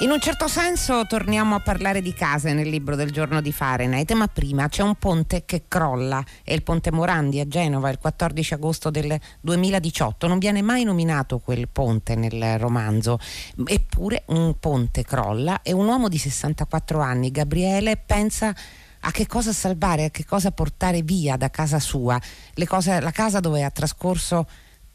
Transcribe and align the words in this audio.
In 0.00 0.12
un 0.12 0.20
certo 0.20 0.46
senso 0.46 1.06
torniamo 1.08 1.56
a 1.56 1.60
parlare 1.60 2.00
di 2.00 2.14
case 2.14 2.52
nel 2.52 2.68
libro 2.68 2.94
del 2.94 3.10
giorno 3.10 3.40
di 3.40 3.50
Fahrenheit, 3.50 4.12
ma 4.12 4.28
prima 4.28 4.68
c'è 4.68 4.84
un 4.84 4.94
ponte 4.94 5.44
che 5.44 5.64
crolla, 5.66 6.24
è 6.44 6.52
il 6.52 6.62
ponte 6.62 6.92
Morandi 6.92 7.40
a 7.40 7.48
Genova 7.48 7.90
il 7.90 7.98
14 7.98 8.54
agosto 8.54 8.90
del 8.90 9.18
2018, 9.40 10.28
non 10.28 10.38
viene 10.38 10.62
mai 10.62 10.84
nominato 10.84 11.40
quel 11.40 11.68
ponte 11.68 12.14
nel 12.14 12.60
romanzo, 12.60 13.18
eppure 13.66 14.22
un 14.26 14.54
ponte 14.60 15.02
crolla. 15.02 15.62
E 15.62 15.72
un 15.72 15.88
uomo 15.88 16.08
di 16.08 16.18
64 16.18 17.00
anni, 17.00 17.32
Gabriele, 17.32 17.96
pensa 17.96 18.54
a 19.00 19.10
che 19.10 19.26
cosa 19.26 19.52
salvare, 19.52 20.04
a 20.04 20.10
che 20.10 20.24
cosa 20.24 20.52
portare 20.52 21.02
via 21.02 21.36
da 21.36 21.50
casa 21.50 21.80
sua, 21.80 22.20
cose, 22.66 23.00
la 23.00 23.10
casa 23.10 23.40
dove 23.40 23.64
ha 23.64 23.70
trascorso 23.70 24.46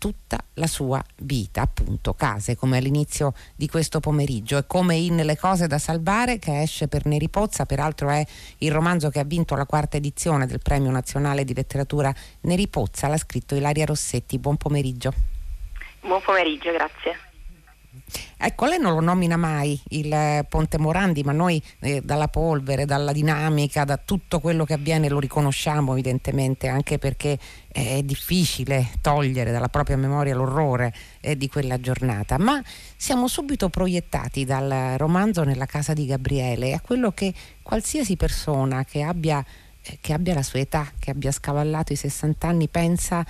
tutta 0.03 0.43
la 0.55 0.67
sua 0.67 1.01
vita, 1.19 1.61
appunto, 1.61 2.13
case, 2.13 2.57
come 2.57 2.75
all'inizio 2.75 3.33
di 3.55 3.69
questo 3.69 4.01
pomeriggio 4.01 4.57
e 4.57 4.67
come 4.67 4.95
in 4.95 5.15
Le 5.15 5.37
cose 5.37 5.65
da 5.65 5.77
salvare 5.77 6.39
che 6.39 6.61
esce 6.61 6.89
per 6.89 7.05
Neri 7.05 7.29
Pozza, 7.29 7.65
peraltro 7.65 8.09
è 8.09 8.21
il 8.57 8.69
romanzo 8.69 9.09
che 9.09 9.19
ha 9.19 9.23
vinto 9.23 9.55
la 9.55 9.65
quarta 9.65 9.95
edizione 9.95 10.45
del 10.45 10.59
Premio 10.61 10.91
Nazionale 10.91 11.45
di 11.45 11.53
Letteratura 11.53 12.13
Neri 12.41 12.67
Pozza, 12.67 13.07
l'ha 13.07 13.15
scritto 13.15 13.55
Ilaria 13.55 13.85
Rossetti. 13.85 14.37
Buon 14.39 14.57
pomeriggio. 14.57 15.13
Buon 16.01 16.21
pomeriggio, 16.21 16.73
grazie. 16.73 17.17
Ecco, 18.45 18.65
lei 18.65 18.77
non 18.77 18.93
lo 18.93 18.99
nomina 18.99 19.37
mai 19.37 19.79
il 19.91 20.11
eh, 20.11 20.45
Ponte 20.49 20.77
Morandi, 20.77 21.23
ma 21.23 21.31
noi 21.31 21.63
eh, 21.79 22.01
dalla 22.03 22.27
polvere, 22.27 22.83
dalla 22.83 23.13
dinamica, 23.13 23.85
da 23.85 23.95
tutto 23.95 24.41
quello 24.41 24.65
che 24.65 24.73
avviene 24.73 25.07
lo 25.07 25.17
riconosciamo 25.17 25.93
evidentemente, 25.93 26.67
anche 26.67 26.97
perché 26.97 27.39
è 27.71 28.03
difficile 28.03 28.89
togliere 28.99 29.53
dalla 29.53 29.69
propria 29.69 29.95
memoria 29.95 30.35
l'orrore 30.35 30.93
eh, 31.21 31.37
di 31.37 31.47
quella 31.47 31.79
giornata, 31.79 32.37
ma 32.37 32.61
siamo 32.97 33.29
subito 33.29 33.69
proiettati 33.69 34.43
dal 34.43 34.95
romanzo 34.97 35.43
nella 35.43 35.65
casa 35.65 35.93
di 35.93 36.05
Gabriele 36.05 36.73
a 36.73 36.81
quello 36.81 37.13
che 37.13 37.33
qualsiasi 37.61 38.17
persona 38.17 38.83
che 38.83 39.03
abbia, 39.03 39.41
eh, 39.83 39.99
che 40.01 40.11
abbia 40.11 40.33
la 40.33 40.43
sua 40.43 40.59
età, 40.59 40.91
che 40.99 41.11
abbia 41.11 41.31
scavallato 41.31 41.93
i 41.93 41.95
60 41.95 42.45
anni, 42.45 42.67
pensa 42.67 43.25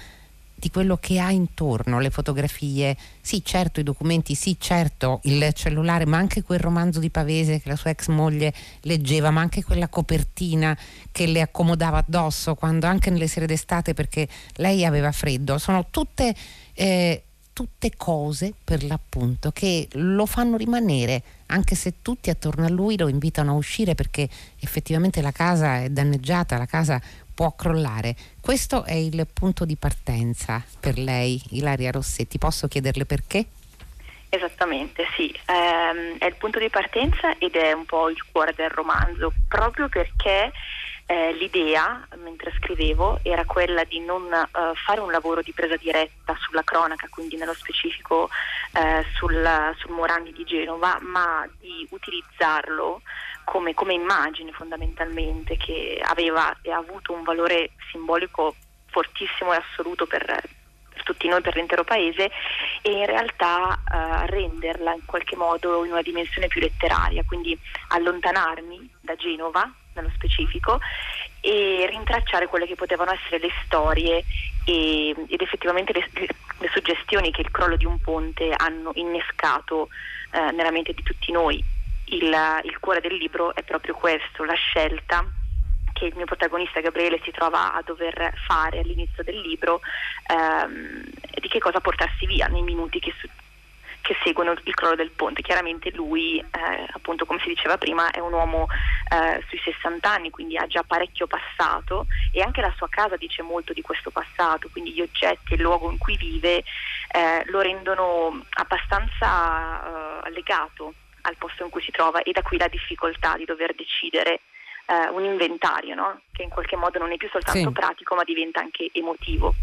di 0.64 0.69
quello 0.69 0.95
che 0.95 1.19
ha 1.19 1.30
intorno, 1.30 2.00
le 2.00 2.09
fotografie, 2.09 2.95
sì 3.19 3.44
certo 3.44 3.81
i 3.81 3.83
documenti, 3.83 4.33
sì 4.33 4.56
certo 4.58 5.19
il 5.23 5.52
cellulare, 5.53 6.06
ma 6.06 6.16
anche 6.16 6.42
quel 6.42 6.59
romanzo 6.59 7.02
di 7.02 7.09
Pavese 7.09 7.59
che 7.59 7.67
la 7.67 7.75
sua 7.75 7.89
ex 7.89 8.08
moglie 8.08 8.53
leggeva, 8.84 9.30
ma 9.30 9.41
anche 9.41 9.61
quella 9.61 9.89
copertina 9.89 10.78
che 11.11 11.25
le 11.25 11.41
accomodava 11.41 11.97
addosso 11.97 12.56
quando 12.56 12.86
anche 12.86 13.09
nelle 13.09 13.28
sere 13.28 13.45
d'estate 13.45 13.94
perché 13.94 14.25
lei 14.56 14.86
aveva 14.86 15.11
freddo, 15.11 15.58
sono 15.58 15.88
tutte... 15.89 16.34
Eh, 16.73 17.23
tutte 17.53 17.91
cose 17.95 18.52
per 18.64 18.84
l'appunto 18.84 19.52
che 19.52 19.88
lo 19.91 20.25
fanno 20.25 20.58
rimanere 20.58 21.22
anche 21.53 21.75
se 21.75 22.02
tutti 22.02 22.31
attorno 22.31 22.66
a 22.66 22.69
lui 22.69 22.97
lo 22.97 23.08
invitano 23.08 23.52
a 23.52 23.56
uscire 23.56 23.94
perché 23.94 24.28
effettivamente 24.59 25.22
la 25.22 25.31
casa 25.31 25.84
è 25.84 25.89
danneggiata, 25.89 26.58
la 26.58 26.66
casa 26.66 27.00
può 27.34 27.53
crollare. 27.56 28.16
Questo 28.42 28.84
è 28.84 28.94
il 28.94 29.28
punto 29.31 29.66
di 29.66 29.76
partenza 29.76 30.64
per 30.80 30.98
lei, 30.98 31.42
Ilaria 31.52 31.92
Rossetti. 31.92 32.38
Posso 32.38 32.67
chiederle 32.67 33.06
perché? 33.06 33.45
Esattamente, 34.30 35.06
sì, 35.16 35.31
ehm, 35.45 36.17
è 36.17 36.25
il 36.25 36.36
punto 36.36 36.58
di 36.58 36.70
partenza 36.70 37.38
ed 37.38 37.56
è 37.56 37.72
un 37.72 37.86
po' 37.86 38.09
il 38.09 38.23
cuore 38.31 38.53
del 38.56 38.70
romanzo, 38.72 39.31
proprio 39.48 39.88
perché 39.90 40.52
eh, 41.06 41.34
l'idea, 41.34 42.08
mentre 42.23 42.52
scrivevo, 42.58 43.20
era 43.22 43.45
quella 43.45 43.84
di 43.84 44.00
non 44.00 44.23
eh, 44.34 44.47
fare 44.86 45.02
un 45.02 45.12
lavoro 45.12 45.42
di 45.42 45.52
presa 45.52 45.75
diretta 45.75 46.36
sulla 46.40 46.64
cronaca, 46.64 47.08
quindi 47.12 47.36
nello 47.36 47.53
specifico 47.53 48.30
eh, 48.73 49.06
sul, 49.16 49.73
sul 49.78 49.92
Morandi 49.92 50.34
di 50.34 50.45
Genova, 50.45 50.97
ma 51.02 51.47
di 51.59 51.86
utilizzarlo 51.92 53.02
come, 53.44 53.73
come 53.73 53.94
immagine 53.94 54.52
fondamentalmente 54.52 55.58
che 55.58 56.02
aveva 56.03 56.58
e 56.61 56.72
ha 56.72 56.77
avuto 56.77 57.13
un 57.13 57.23
valore 57.23 57.72
simbolico 57.91 58.55
fortissimo 58.88 59.53
e 59.53 59.58
assoluto 59.58 60.06
per, 60.06 60.23
per 60.25 61.03
tutti 61.03 61.28
noi, 61.28 61.41
per 61.41 61.56
l'intero 61.56 61.84
paese 61.84 62.31
e 62.81 62.91
in 62.91 63.06
realtà 63.06 63.79
uh, 63.91 64.25
renderla 64.28 64.94
in 64.94 65.06
qualche 65.06 65.35
modo 65.35 65.84
in 65.84 65.91
una 65.91 66.01
dimensione 66.01 66.47
più 66.47 66.62
letteraria, 66.62 67.23
quindi 67.25 67.57
allontanarmi 67.90 68.90
da 69.01 69.16
Genova 69.16 69.72
nello 69.95 70.12
specifico 70.13 70.79
e 71.41 71.85
rintracciare 71.89 72.47
quelle 72.47 72.66
che 72.66 72.75
potevano 72.75 73.12
essere 73.12 73.39
le 73.39 73.51
storie 73.66 74.23
e, 74.66 75.09
ed 75.28 75.41
effettivamente 75.41 75.94
le, 75.94 76.09
le, 76.13 76.69
suggestioni 76.72 77.31
che 77.31 77.41
il 77.41 77.51
crollo 77.51 77.75
di 77.75 77.85
un 77.85 78.00
ponte 78.00 78.53
hanno 78.56 78.91
innescato 78.95 79.89
uh, 80.31 80.56
nella 80.56 80.72
mente 80.72 80.94
di 80.94 81.03
tutti 81.03 81.31
noi 81.31 81.72
il, 82.06 82.62
il 82.64 82.80
cuore 82.80 83.02
del 83.02 83.16
libro 83.16 83.56
è 83.56 83.64
proprio 83.64 83.94
questo, 83.94 84.44
la 84.44 84.53
scelta 84.53 85.25
che 85.94 86.06
il 86.06 86.16
mio 86.16 86.25
protagonista 86.25 86.81
Gabriele 86.81 87.22
si 87.24 87.31
trova 87.31 87.74
a 87.74 87.81
dover 87.81 88.34
fare 88.46 88.80
all'inizio 88.80 89.24
del 89.24 89.40
libro 89.40 89.80
ehm, 90.28 91.03
di 91.40 91.47
che 91.47 91.59
cosa 91.59 91.80
portarsi 91.80 92.25
via 92.25 92.47
nei 92.47 92.63
minuti 92.63 93.00
che, 93.00 93.13
su- 93.18 93.30
che 94.02 94.18
seguono 94.24 94.53
il 94.63 94.74
crollo 94.74 94.96
del 94.96 95.12
ponte. 95.12 95.42
Chiaramente 95.42 95.92
lui, 95.92 96.40
eh, 96.40 96.88
appunto 96.92 97.25
come 97.25 97.40
si 97.40 97.47
diceva 97.47 97.78
prima, 97.78 98.12
è 98.12 98.19
un 98.19 98.34
uomo 98.34 98.68
eh, 99.09 99.44
sui 99.47 99.59
60 99.63 100.12
anni, 100.12 100.30
quindi 100.31 100.58
ha 100.58 100.68
già 100.68 100.84
parecchio 100.84 101.28
passato 101.28 102.08
e 102.31 102.42
anche 102.42 102.62
la 102.62 102.74
sua 102.75 102.90
casa 102.90 103.16
dice 103.16 103.44
molto 103.44 103.72
di 103.72 103.81
questo 103.81 104.09
passato, 104.09 104.69
quindi 104.72 104.92
gli 104.94 105.02
oggetti 105.02 105.53
e 105.53 105.56
il 105.56 105.62
luogo 105.62 105.92
in 105.92 106.00
cui 106.00 106.18
vive 106.18 106.63
eh, 107.12 107.44
lo 107.46 107.62
rendono 107.62 108.44
abbastanza 108.50 110.25
eh, 110.25 110.31
legato 110.31 110.94
al 111.23 111.35
posto 111.38 111.63
in 111.63 111.69
cui 111.69 111.81
si 111.81 111.91
trova 111.91 112.22
e 112.23 112.31
da 112.31 112.41
qui 112.41 112.57
la 112.57 112.67
difficoltà 112.67 113.35
di 113.38 113.45
dover 113.45 113.73
decidere 113.75 114.41
eh, 114.85 115.09
un 115.09 115.23
inventario 115.23 115.95
no? 115.95 116.22
che 116.31 116.44
in 116.44 116.50
qualche 116.50 116.75
modo 116.75 117.00
non 117.00 117.11
è 117.11 117.17
più 117.17 117.29
soltanto 117.29 117.67
sì. 117.67 117.73
pratico 117.73 118.16
ma 118.16 118.23
diventa 118.23 118.59
anche 118.59 118.89
emotivo. 118.91 119.53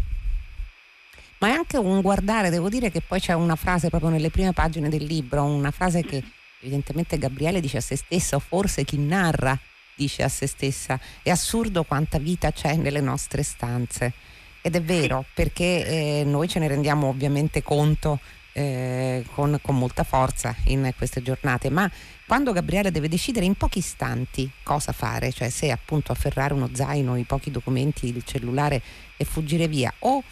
Ma 1.39 1.47
è 1.47 1.51
anche 1.53 1.77
un 1.77 2.01
guardare, 2.01 2.51
devo 2.51 2.69
dire 2.69 2.91
che 2.91 3.01
poi 3.01 3.19
c'è 3.19 3.33
una 3.33 3.55
frase 3.55 3.89
proprio 3.89 4.11
nelle 4.11 4.29
prime 4.29 4.53
pagine 4.53 4.89
del 4.89 5.03
libro, 5.03 5.43
una 5.43 5.71
frase 5.71 6.03
che 6.03 6.23
evidentemente 6.59 7.17
Gabriele 7.17 7.59
dice 7.59 7.77
a 7.77 7.81
se 7.81 7.95
stessa 7.95 8.35
o 8.35 8.39
forse 8.39 8.83
chi 8.83 8.99
narra 8.99 9.57
dice 9.95 10.23
a 10.23 10.29
se 10.29 10.45
stessa, 10.47 10.99
è 11.23 11.29
assurdo 11.29 11.83
quanta 11.83 12.19
vita 12.19 12.51
c'è 12.51 12.75
nelle 12.75 13.01
nostre 13.01 13.43
stanze. 13.43 14.13
Ed 14.61 14.75
è 14.75 14.81
vero, 14.81 15.25
perché 15.33 15.85
eh, 15.85 16.23
noi 16.23 16.47
ce 16.47 16.59
ne 16.59 16.67
rendiamo 16.67 17.07
ovviamente 17.07 17.63
conto 17.63 18.19
eh, 18.53 19.25
con, 19.33 19.59
con, 19.61 19.77
molta 19.77 20.03
forza 20.03 20.55
in 20.65 20.91
queste 20.97 21.21
giornate, 21.21 21.69
ma 21.69 21.89
quando 22.27 22.51
Gabriele 22.51 22.91
deve 22.91 23.07
decidere 23.09 23.45
in 23.45 23.55
pochi 23.55 23.79
istanti 23.79 24.49
cosa 24.63 24.91
fare, 24.91 25.31
cioè 25.31 25.49
se 25.49 25.71
appunto 25.71 26.11
afferrare 26.11 26.53
uno 26.53 26.69
zaino, 26.71 27.17
i 27.17 27.23
pochi 27.23 27.51
documenti, 27.51 28.07
il 28.07 28.23
cellulare 28.23 28.81
e 29.17 29.25
fuggire 29.25 29.67
via, 29.67 29.93
o 29.99 30.23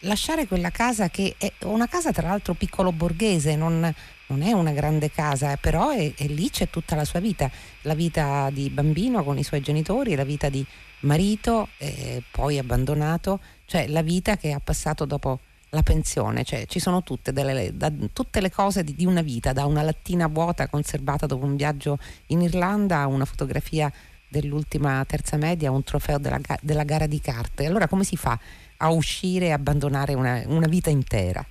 lasciare 0.00 0.46
quella 0.46 0.70
casa 0.70 1.08
che 1.10 1.34
è 1.38 1.52
una 1.64 1.86
casa 1.86 2.12
tra 2.12 2.28
l'altro 2.28 2.54
piccolo 2.54 2.92
borghese, 2.92 3.56
non, 3.56 3.92
non 4.26 4.42
è 4.42 4.52
una 4.52 4.72
grande 4.72 5.10
casa, 5.10 5.56
però 5.56 5.90
è, 5.90 6.12
è 6.14 6.26
lì 6.26 6.50
c'è 6.50 6.70
tutta 6.70 6.96
la 6.96 7.04
sua 7.04 7.20
vita, 7.20 7.50
la 7.82 7.94
vita 7.94 8.50
di 8.50 8.70
bambino 8.70 9.22
con 9.24 9.38
i 9.38 9.44
suoi 9.44 9.60
genitori, 9.60 10.14
la 10.14 10.24
vita 10.24 10.48
di 10.48 10.64
marito, 11.00 11.68
eh, 11.78 12.22
poi 12.30 12.58
abbandonato, 12.58 13.40
cioè 13.66 13.86
la 13.88 14.02
vita 14.02 14.36
che 14.36 14.52
ha 14.52 14.60
passato 14.60 15.04
dopo 15.04 15.40
la 15.74 15.82
pensione, 15.82 16.44
cioè 16.44 16.66
ci 16.66 16.78
sono 16.78 17.02
tutte, 17.02 17.32
delle, 17.32 17.70
da, 17.74 17.90
tutte 18.12 18.42
le 18.42 18.50
cose 18.50 18.84
di, 18.84 18.94
di, 18.94 19.06
una 19.06 19.22
vita, 19.22 19.54
da 19.54 19.64
una 19.64 19.80
lattina 19.80 20.26
vuota 20.26 20.68
conservata 20.68 21.24
dopo 21.24 21.46
un 21.46 21.56
viaggio 21.56 21.98
in 22.26 22.42
Irlanda 22.42 22.98
a 22.98 23.06
una 23.06 23.24
fotografia 23.24 23.90
dell'ultima 24.28 25.02
terza 25.06 25.38
media, 25.38 25.70
un 25.70 25.82
trofeo 25.82 26.18
della, 26.18 26.38
della 26.60 26.84
gara 26.84 27.06
di 27.06 27.20
carte. 27.20 27.64
Allora 27.64 27.88
come 27.88 28.04
si 28.04 28.16
fa 28.16 28.38
a 28.76 28.90
uscire 28.90 29.46
e 29.46 29.52
abbandonare 29.52 30.12
una, 30.12 30.42
una 30.46 30.66
vita 30.66 30.90
intera? 30.90 31.42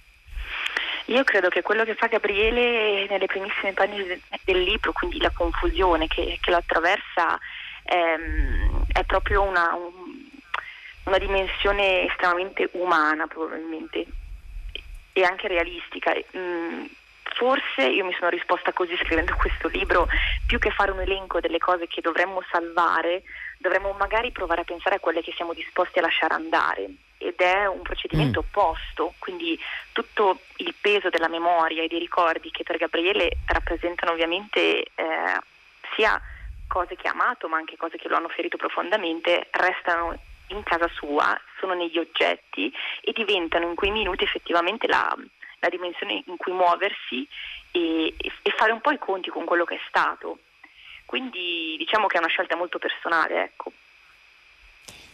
Io 1.05 1.23
credo 1.23 1.49
che 1.49 1.63
quello 1.63 1.83
che 1.83 1.95
fa 1.95 2.05
Gabriele 2.05 3.07
nelle 3.09 3.25
primissime 3.25 3.73
pagine 3.73 4.21
del, 4.43 4.63
libro, 4.63 4.91
quindi 4.91 5.19
la 5.19 5.31
confusione 5.31 6.05
che, 6.05 6.37
che 6.39 6.51
lo 6.51 6.57
attraversa, 6.57 7.39
ehm, 7.85 8.85
è 8.87 9.03
proprio 9.03 9.41
una, 9.41 9.73
un, 9.73 10.10
una 11.05 11.17
dimensione 11.17 12.07
estremamente 12.07 12.69
umana 12.73 13.27
probabilmente 13.27 14.05
e 15.13 15.23
anche 15.23 15.47
realistica. 15.47 16.13
Mm, 16.37 16.85
forse 17.35 17.83
io 17.87 18.05
mi 18.05 18.13
sono 18.13 18.29
risposta 18.29 18.71
così 18.73 18.95
scrivendo 18.97 19.35
questo 19.39 19.67
libro, 19.67 20.07
più 20.45 20.59
che 20.59 20.71
fare 20.71 20.91
un 20.91 20.99
elenco 20.99 21.39
delle 21.39 21.59
cose 21.59 21.87
che 21.87 22.01
dovremmo 22.01 22.43
salvare, 22.51 23.23
dovremmo 23.57 23.93
magari 23.93 24.31
provare 24.31 24.61
a 24.61 24.65
pensare 24.65 24.95
a 24.95 24.99
quelle 24.99 25.21
che 25.21 25.33
siamo 25.35 25.53
disposti 25.53 25.99
a 25.99 26.03
lasciare 26.03 26.33
andare 26.33 26.89
ed 27.17 27.35
è 27.37 27.67
un 27.67 27.83
procedimento 27.83 28.41
mm. 28.41 28.43
opposto, 28.43 29.13
quindi 29.19 29.57
tutto 29.91 30.39
il 30.57 30.73
peso 30.79 31.09
della 31.09 31.27
memoria 31.27 31.83
e 31.83 31.87
dei 31.87 31.99
ricordi 31.99 32.49
che 32.49 32.63
per 32.63 32.77
Gabriele 32.77 33.37
rappresentano 33.45 34.11
ovviamente 34.11 34.83
eh, 34.95 35.39
sia 35.95 36.19
cose 36.67 36.95
che 36.95 37.07
ha 37.07 37.11
amato 37.11 37.47
ma 37.47 37.57
anche 37.57 37.77
cose 37.77 37.97
che 37.97 38.07
lo 38.07 38.15
hanno 38.15 38.29
ferito 38.29 38.57
profondamente, 38.57 39.47
restano 39.51 40.17
in 40.53 40.63
casa 40.63 40.87
sua, 40.93 41.39
sono 41.59 41.73
negli 41.73 41.97
oggetti 41.97 42.73
e 43.01 43.11
diventano 43.13 43.67
in 43.67 43.75
quei 43.75 43.91
minuti 43.91 44.23
effettivamente 44.23 44.87
la, 44.87 45.15
la 45.59 45.69
dimensione 45.69 46.23
in 46.25 46.37
cui 46.37 46.51
muoversi 46.51 47.27
e, 47.71 48.13
e, 48.17 48.51
fare 48.55 48.71
un 48.71 48.81
po' 48.81 48.91
i 48.91 48.97
conti 48.97 49.29
con 49.29 49.45
quello 49.45 49.65
che 49.65 49.75
è 49.75 49.81
stato. 49.87 50.39
Quindi 51.05 51.75
diciamo 51.77 52.07
che 52.07 52.15
è 52.15 52.19
una 52.19 52.29
scelta 52.29 52.55
molto 52.55 52.79
personale, 52.79 53.43
ecco. 53.43 53.71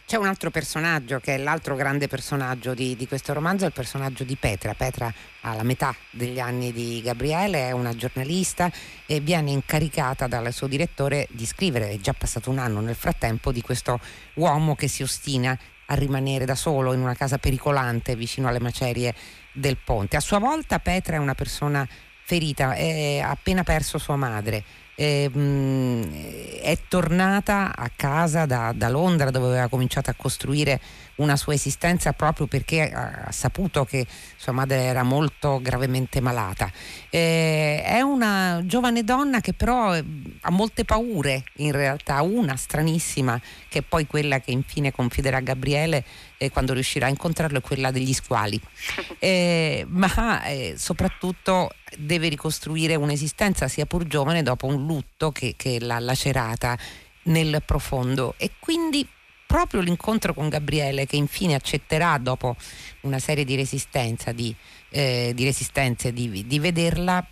C'è 0.08 0.16
un 0.16 0.24
altro 0.24 0.48
personaggio 0.48 1.20
che 1.20 1.34
è 1.34 1.36
l'altro 1.36 1.76
grande 1.76 2.08
personaggio 2.08 2.72
di, 2.72 2.96
di, 2.96 3.06
questo 3.06 3.34
romanzo, 3.34 3.64
è 3.64 3.66
il 3.66 3.74
personaggio 3.74 4.24
di 4.24 4.36
Petra. 4.36 4.72
Petra 4.72 5.12
ha 5.42 5.52
la 5.52 5.62
metà 5.62 5.94
degli 6.10 6.40
anni 6.40 6.72
di 6.72 7.02
Gabriele, 7.04 7.68
è 7.68 7.72
una 7.72 7.94
giornalista 7.94 8.72
e 9.04 9.20
viene 9.20 9.50
incaricata 9.50 10.26
dal 10.26 10.50
suo 10.50 10.66
direttore 10.66 11.28
di 11.30 11.44
scrivere, 11.44 11.90
è 11.90 11.98
già 11.98 12.14
passato 12.14 12.48
un 12.48 12.56
anno 12.56 12.80
nel 12.80 12.94
frattempo, 12.94 13.52
di 13.52 13.60
questo 13.60 14.00
uomo 14.36 14.74
che 14.74 14.88
si 14.88 15.02
ostina 15.02 15.54
a 15.84 15.94
rimanere 15.94 16.46
da 16.46 16.54
solo 16.54 16.94
in 16.94 17.02
una 17.02 17.14
casa 17.14 17.36
pericolante 17.36 18.16
vicino 18.16 18.48
alle 18.48 18.60
macerie 18.60 19.14
del 19.52 19.76
ponte. 19.76 20.16
A 20.16 20.20
sua 20.20 20.38
volta 20.38 20.78
Petra 20.78 21.16
è 21.16 21.18
una 21.18 21.34
persona 21.34 21.86
ferita, 22.22 22.70
ha 22.70 23.28
appena 23.28 23.62
perso 23.62 23.98
sua 23.98 24.16
madre 24.16 24.64
eh, 25.00 26.60
è 26.60 26.76
tornata 26.88 27.72
a 27.76 27.88
casa 27.94 28.46
da, 28.46 28.72
da, 28.74 28.88
Londra 28.88 29.30
dove 29.30 29.46
aveva 29.46 29.68
cominciato 29.68 30.10
a 30.10 30.14
costruire 30.16 30.80
una 31.18 31.36
sua 31.36 31.54
esistenza 31.54 32.12
proprio 32.12 32.46
perché 32.46 32.90
ha, 32.90 33.30
saputo 33.30 33.84
che 33.84 34.06
sua 34.36 34.52
madre 34.52 34.82
era 34.82 35.02
molto 35.02 35.60
gravemente 35.60 36.20
malata. 36.20 36.70
Eh, 37.10 37.82
è 37.84 38.00
una 38.00 38.60
giovane 38.64 39.04
donna 39.04 39.40
che 39.40 39.52
però 39.52 39.94
eh, 39.94 40.04
ha 40.40 40.50
molte 40.50 40.84
paure 40.84 41.44
in 41.56 41.72
realtà, 41.72 42.22
una 42.22 42.56
stranissima 42.56 43.40
che 43.68 43.80
è 43.80 43.82
poi 43.82 44.06
quella 44.06 44.40
che 44.40 44.50
infine 44.50 44.92
confiderà 44.92 45.38
a 45.38 45.40
Gabriele 45.40 46.04
eh, 46.38 46.50
quando 46.50 46.72
riuscirà 46.72 47.06
a 47.06 47.10
incontrarlo 47.10 47.58
è 47.58 47.60
quella 47.60 47.90
degli 47.90 48.12
squali, 48.12 48.60
eh, 49.18 49.84
ma 49.88 50.44
eh, 50.44 50.74
soprattutto 50.76 51.70
deve 51.96 52.28
ricostruire 52.28 52.94
un'esistenza 52.94 53.68
sia 53.68 53.86
pur 53.86 54.06
giovane 54.06 54.42
dopo 54.42 54.66
un 54.66 54.86
lutto 54.86 55.32
che, 55.32 55.54
che 55.56 55.78
l'ha 55.80 55.98
lacerata 55.98 56.78
nel 57.24 57.62
profondo 57.64 58.34
e 58.36 58.52
quindi 58.58 59.06
proprio 59.48 59.80
l'incontro 59.80 60.34
con 60.34 60.50
Gabriele 60.50 61.06
che 61.06 61.16
infine 61.16 61.54
accetterà 61.54 62.18
dopo 62.18 62.54
una 63.00 63.18
serie 63.18 63.46
di 63.46 63.56
di, 64.34 64.54
eh, 64.90 65.32
di 65.34 65.44
resistenze, 65.44 66.12
di, 66.12 66.46
di 66.46 66.58
vederla, 66.58 67.26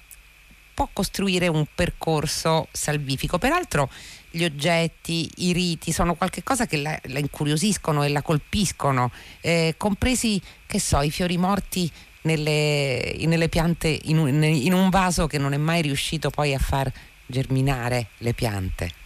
può 0.73 0.89
costruire 0.91 1.47
un 1.49 1.67
percorso 1.75 2.69
salvifico. 2.73 3.37
Peraltro 3.37 3.91
gli 4.31 4.45
oggetti, 4.45 5.31
i 5.37 5.53
riti 5.53 5.93
sono 5.93 6.15
qualcosa 6.15 6.67
che 6.67 6.79
la, 6.79 6.99
la, 7.05 7.19
incuriosiscono 7.19 8.03
e 8.03 8.09
la 8.09 8.23
colpiscono, 8.23 9.11
eh, 9.43 9.75
compresi, 9.77 10.41
che 10.67 10.81
so, 10.81 11.03
i 11.03 11.11
fiori 11.11 11.37
morti 11.37 11.91
nelle, 12.23 13.15
nelle 13.27 13.51
piante, 13.51 14.01
in 14.05 14.17
un, 14.17 14.43
in 14.43 14.73
un 14.73 14.89
vaso 14.89 15.27
che 15.27 15.37
non 15.37 15.53
è 15.53 15.59
mai 15.59 15.83
riuscito 15.83 16.31
poi 16.31 16.55
a 16.55 16.59
far 16.59 16.91
germinare 17.27 18.09
le 18.19 18.33
piante. 18.33 19.05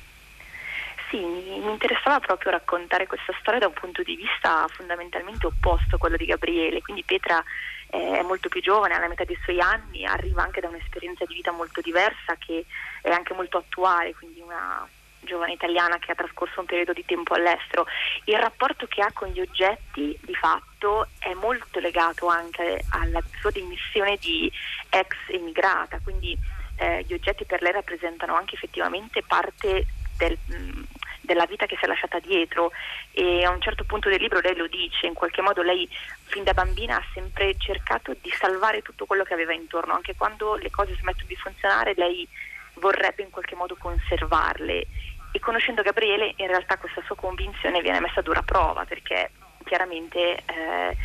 Sì, 1.10 1.18
mi, 1.18 1.56
interessava 1.56 2.20
proprio 2.20 2.52
raccontare 2.52 3.08
questa 3.08 3.34
storia 3.40 3.58
da 3.58 3.66
un 3.66 3.72
punto 3.72 4.02
di 4.04 4.14
vista 4.14 4.64
fondamentalmente 4.68 5.44
opposto 5.44 5.96
a 5.96 5.98
quello 5.98 6.16
di 6.16 6.24
Gabriele, 6.24 6.82
quindi 6.82 7.02
Petra 7.02 7.42
eh, 7.90 8.18
è 8.18 8.22
molto 8.22 8.48
più 8.48 8.62
giovane, 8.62 8.94
alla 8.94 9.08
metà 9.08 9.24
dei 9.24 9.38
suoi 9.42 9.60
anni, 9.60 10.06
arriva 10.06 10.42
anche 10.42 10.60
da 10.60 10.68
un'esperienza 10.68 11.24
di 11.24 11.34
vita 11.34 11.50
molto 11.50 11.80
diversa 11.80 12.36
che 12.38 12.64
è 13.02 13.10
anche 13.10 13.34
molto 13.34 13.58
attuale, 13.58 14.14
quindi 14.14 14.40
una 14.40 14.86
giovane 15.18 15.52
italiana 15.52 15.98
che 15.98 16.12
ha 16.12 16.14
trascorso 16.14 16.60
un 16.60 16.66
periodo 16.66 16.92
di 16.92 17.04
tempo 17.04 17.34
all'estero. 17.34 17.86
Il 18.24 18.38
rapporto 18.38 18.86
che 18.86 19.02
ha 19.02 19.10
con 19.12 19.28
gli 19.28 19.40
oggetti 19.40 20.16
di 20.22 20.34
fatto 20.36 21.08
è 21.18 21.34
molto 21.34 21.80
legato 21.80 22.28
anche 22.28 22.84
alla 22.90 23.20
sua 23.40 23.50
dimissione 23.50 24.16
di 24.18 24.50
ex 24.90 25.08
emigrata, 25.26 25.98
quindi 26.04 26.38
eh, 26.76 27.02
gli 27.02 27.14
oggetti 27.14 27.44
per 27.44 27.62
lei 27.62 27.72
rappresentano 27.72 28.36
anche 28.36 28.54
effettivamente 28.54 29.22
parte 29.22 29.86
del, 30.16 30.38
mm, 30.52 30.82
della 31.20 31.46
vita 31.46 31.66
che 31.66 31.76
si 31.76 31.84
è 31.84 31.88
lasciata 31.88 32.18
dietro. 32.18 32.72
E 33.12 33.44
a 33.44 33.50
un 33.50 33.60
certo 33.60 33.84
punto 33.84 34.08
del 34.08 34.20
libro 34.20 34.40
lei 34.40 34.56
lo 34.56 34.66
dice, 34.66 35.06
in 35.06 35.14
qualche 35.14 35.42
modo 35.42 35.62
lei 35.62 35.88
fin 36.24 36.44
da 36.44 36.52
bambina 36.52 36.96
ha 36.96 37.04
sempre 37.12 37.54
cercato 37.58 38.14
di 38.20 38.30
salvare 38.30 38.82
tutto 38.82 39.06
quello 39.06 39.24
che 39.24 39.34
aveva 39.34 39.52
intorno, 39.52 39.94
anche 39.94 40.14
quando 40.16 40.56
le 40.56 40.70
cose 40.70 40.96
smettono 40.96 41.26
di 41.26 41.36
funzionare 41.36 41.94
lei 41.96 42.26
vorrebbe 42.74 43.22
in 43.22 43.30
qualche 43.30 43.54
modo 43.54 43.76
conservarle. 43.76 44.86
E 45.32 45.38
conoscendo 45.38 45.82
Gabriele 45.82 46.34
in 46.36 46.48
realtà 46.48 46.76
questa 46.76 47.02
sua 47.02 47.14
convinzione 47.14 47.80
viene 47.82 48.00
messa 48.00 48.18
a 48.18 48.22
dura 48.22 48.42
prova 48.42 48.84
perché 48.84 49.30
chiaramente 49.64 50.42
eh, 50.44 50.96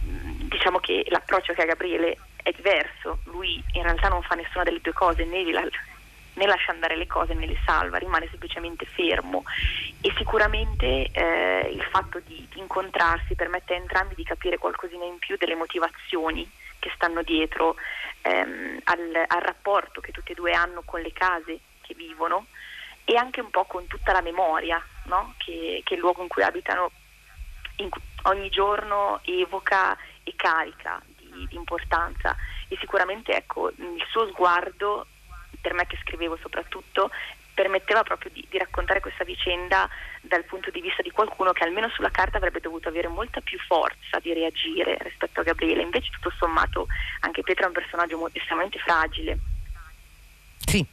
diciamo 0.00 0.78
che 0.78 1.04
l'approccio 1.08 1.52
che 1.52 1.62
ha 1.62 1.66
Gabriele 1.66 2.16
è 2.42 2.52
diverso, 2.52 3.18
lui 3.24 3.62
in 3.72 3.82
realtà 3.82 4.08
non 4.08 4.22
fa 4.22 4.34
nessuna 4.34 4.64
delle 4.64 4.80
due 4.80 4.94
cose, 4.94 5.24
né, 5.24 5.42
né 6.40 6.46
lascia 6.46 6.72
andare 6.72 6.96
le 6.96 7.06
cose 7.06 7.34
né 7.34 7.44
le 7.44 7.58
salva, 7.66 7.98
rimane 7.98 8.26
semplicemente 8.30 8.86
fermo 8.86 9.44
e 10.00 10.10
sicuramente 10.16 11.10
eh, 11.12 11.68
il 11.70 11.82
fatto 11.82 12.18
di, 12.24 12.46
di, 12.50 12.58
incontrarsi 12.58 13.34
permette 13.34 13.74
a 13.74 13.76
entrambi 13.76 14.14
di 14.14 14.24
capire 14.24 14.56
qualcosina 14.56 15.04
in 15.04 15.18
più 15.18 15.36
delle 15.36 15.54
motivazioni 15.54 16.50
che 16.78 16.90
stanno 16.94 17.22
dietro 17.22 17.76
ehm, 18.22 18.80
al, 18.84 19.24
al 19.26 19.40
rapporto 19.42 20.00
che 20.00 20.12
tutti 20.12 20.32
e 20.32 20.34
due 20.34 20.52
hanno 20.52 20.80
con 20.82 21.02
le 21.02 21.12
case 21.12 21.60
che 21.82 21.92
vivono 21.94 22.46
e 23.04 23.16
anche 23.16 23.42
un 23.42 23.50
po' 23.50 23.64
con 23.64 23.86
tutta 23.86 24.12
la 24.12 24.22
memoria 24.22 24.82
no? 25.04 25.34
che, 25.36 25.82
che, 25.84 25.94
il 25.94 26.00
luogo 26.00 26.22
in 26.22 26.28
cui 26.28 26.42
abitano 26.42 26.90
in, 27.76 27.90
ogni 28.22 28.48
giorno 28.48 29.20
evoca 29.24 29.94
e 30.22 30.32
carica 30.36 31.02
di, 31.18 31.46
di, 31.48 31.56
importanza 31.56 32.34
e 32.68 32.78
sicuramente 32.78 33.36
ecco, 33.36 33.68
il 33.68 34.04
suo 34.08 34.26
sguardo, 34.28 35.06
per 35.60 35.74
me 35.74 35.86
che 35.86 35.98
scrivevo 36.02 36.38
soprattutto, 36.40 37.10
permetteva 37.60 38.02
proprio 38.02 38.30
di, 38.32 38.46
di, 38.48 38.56
raccontare 38.56 39.00
questa 39.00 39.22
vicenda 39.24 39.86
dal 40.22 40.44
punto 40.44 40.70
di 40.70 40.80
vista 40.80 41.02
di 41.02 41.10
qualcuno 41.10 41.52
che 41.52 41.64
almeno 41.64 41.90
sulla 41.90 42.10
carta 42.10 42.38
avrebbe 42.38 42.60
dovuto 42.60 42.88
avere 42.88 43.08
molta 43.08 43.42
più 43.42 43.58
forza 43.58 44.18
di 44.22 44.32
reagire 44.32 44.96
rispetto 45.00 45.40
a 45.40 45.42
Gabriele, 45.42 45.82
invece 45.82 46.08
tutto 46.10 46.32
sommato 46.38 46.86
anche 47.20 47.42
Petra 47.42 47.64
è 47.64 47.66
un 47.68 47.74
personaggio 47.74 48.30
estremamente 48.32 48.78
fragile. 48.78 49.38
Sì, 50.64 50.86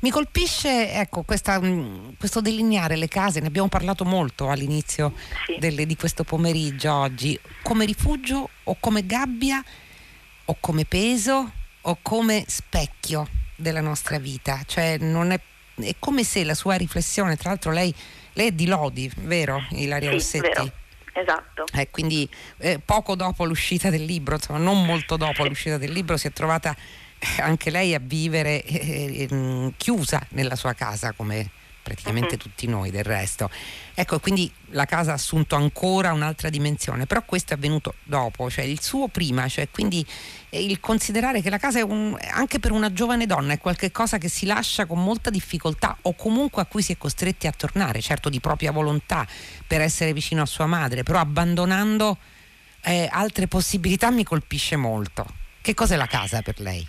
mi 0.00 0.10
colpisce 0.10 0.92
ecco, 0.92 1.24
questa, 1.24 1.60
mm, 1.60 2.12
questo 2.18 2.40
delineare 2.40 2.96
le 2.96 3.08
case, 3.08 3.40
ne 3.40 3.48
abbiamo 3.48 3.68
parlato 3.68 4.04
molto 4.06 4.48
all'inizio 4.48 5.12
sì. 5.44 5.56
delle, 5.58 5.84
di 5.84 5.96
questo 5.96 6.24
pomeriggio 6.24 6.92
oggi, 6.92 7.38
come 7.62 7.84
rifugio 7.84 8.48
o 8.64 8.76
come 8.80 9.04
gabbia 9.04 9.62
o 10.46 10.56
come 10.58 10.86
peso 10.86 11.52
o 11.82 11.98
come 12.00 12.44
specchio 12.46 13.40
della 13.62 13.80
nostra 13.80 14.18
vita. 14.18 14.60
Cioè 14.66 14.98
non 14.98 15.30
è, 15.30 15.40
è 15.76 15.94
come 15.98 16.24
se 16.24 16.44
la 16.44 16.54
sua 16.54 16.74
riflessione, 16.74 17.36
tra 17.36 17.50
l'altro 17.50 17.70
lei, 17.70 17.94
lei 18.34 18.48
è 18.48 18.52
di 18.52 18.66
Lodi, 18.66 19.10
vero 19.20 19.64
Ilaria 19.70 20.10
sì, 20.10 20.14
Rossetti? 20.14 20.48
Vero. 20.48 20.72
Esatto. 21.14 21.64
Eh, 21.74 21.90
quindi 21.90 22.28
eh, 22.58 22.80
poco 22.82 23.14
dopo 23.14 23.44
l'uscita 23.44 23.90
del 23.90 24.04
libro, 24.04 24.34
insomma 24.34 24.58
non 24.58 24.84
molto 24.84 25.16
dopo 25.16 25.44
l'uscita 25.44 25.76
del 25.76 25.92
libro, 25.92 26.16
si 26.16 26.26
è 26.26 26.32
trovata 26.32 26.74
anche 27.38 27.70
lei 27.70 27.94
a 27.94 28.00
vivere 28.02 28.64
eh, 28.64 29.28
eh, 29.30 29.72
chiusa 29.76 30.24
nella 30.30 30.56
sua 30.56 30.72
casa 30.72 31.12
come 31.12 31.50
praticamente 31.82 32.34
uh-huh. 32.34 32.40
tutti 32.40 32.66
noi 32.66 32.90
del 32.90 33.04
resto. 33.04 33.50
Ecco, 33.94 34.20
quindi 34.20 34.50
la 34.70 34.86
casa 34.86 35.10
ha 35.10 35.14
assunto 35.14 35.54
ancora 35.56 36.12
un'altra 36.12 36.48
dimensione, 36.48 37.06
però 37.06 37.22
questo 37.24 37.52
è 37.52 37.56
avvenuto 37.56 37.94
dopo, 38.04 38.48
cioè 38.48 38.64
il 38.64 38.80
suo 38.80 39.08
prima, 39.08 39.48
cioè 39.48 39.68
quindi 39.70 40.06
il 40.50 40.80
considerare 40.80 41.42
che 41.42 41.50
la 41.50 41.58
casa 41.58 41.78
è 41.78 41.82
un, 41.82 42.16
anche 42.30 42.58
per 42.58 42.72
una 42.72 42.92
giovane 42.92 43.26
donna 43.26 43.52
è 43.52 43.58
qualcosa 43.58 44.18
che 44.18 44.28
si 44.28 44.46
lascia 44.46 44.86
con 44.86 45.02
molta 45.02 45.28
difficoltà 45.28 45.96
o 46.02 46.14
comunque 46.14 46.62
a 46.62 46.66
cui 46.66 46.82
si 46.82 46.92
è 46.92 46.96
costretti 46.96 47.46
a 47.46 47.52
tornare, 47.52 48.00
certo 48.00 48.28
di 48.28 48.40
propria 48.40 48.72
volontà 48.72 49.26
per 49.66 49.80
essere 49.80 50.12
vicino 50.12 50.42
a 50.42 50.46
sua 50.46 50.66
madre, 50.66 51.02
però 51.02 51.18
abbandonando 51.18 52.16
eh, 52.82 53.08
altre 53.10 53.46
possibilità 53.46 54.10
mi 54.10 54.24
colpisce 54.24 54.76
molto. 54.76 55.26
Che 55.60 55.74
cos'è 55.74 55.96
la 55.96 56.06
casa 56.06 56.42
per 56.42 56.58
lei? 56.60 56.86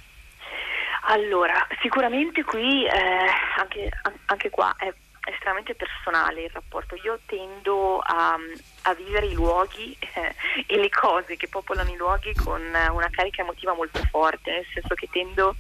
Allora, 1.06 1.68
sicuramente 1.82 2.44
qui, 2.44 2.86
eh, 2.86 3.28
anche, 3.58 3.90
anche, 4.26 4.50
qua, 4.50 4.74
è 4.78 4.94
estremamente 5.30 5.76
personale 5.76 6.44
il 6.44 6.50
rapporto. 6.50 6.96
Io 7.04 7.20
tendo 7.26 8.00
a, 8.00 8.38
a 8.84 8.94
vivere 8.94 9.26
i 9.26 9.34
luoghi 9.34 9.98
eh, 10.00 10.36
e 10.66 10.78
le 10.78 10.90
cose 10.90 11.36
che 11.36 11.50
popolano 11.50 11.90
i 11.92 11.98
luoghi 11.98 12.34
con 12.34 12.62
una 12.62 13.10
carica 13.10 13.42
emotiva 13.42 13.74
molto 13.74 14.00
forte, 14.10 14.52
nel 14.52 14.66
senso 14.74 14.96
che 14.96 15.10
tendo 15.12 15.56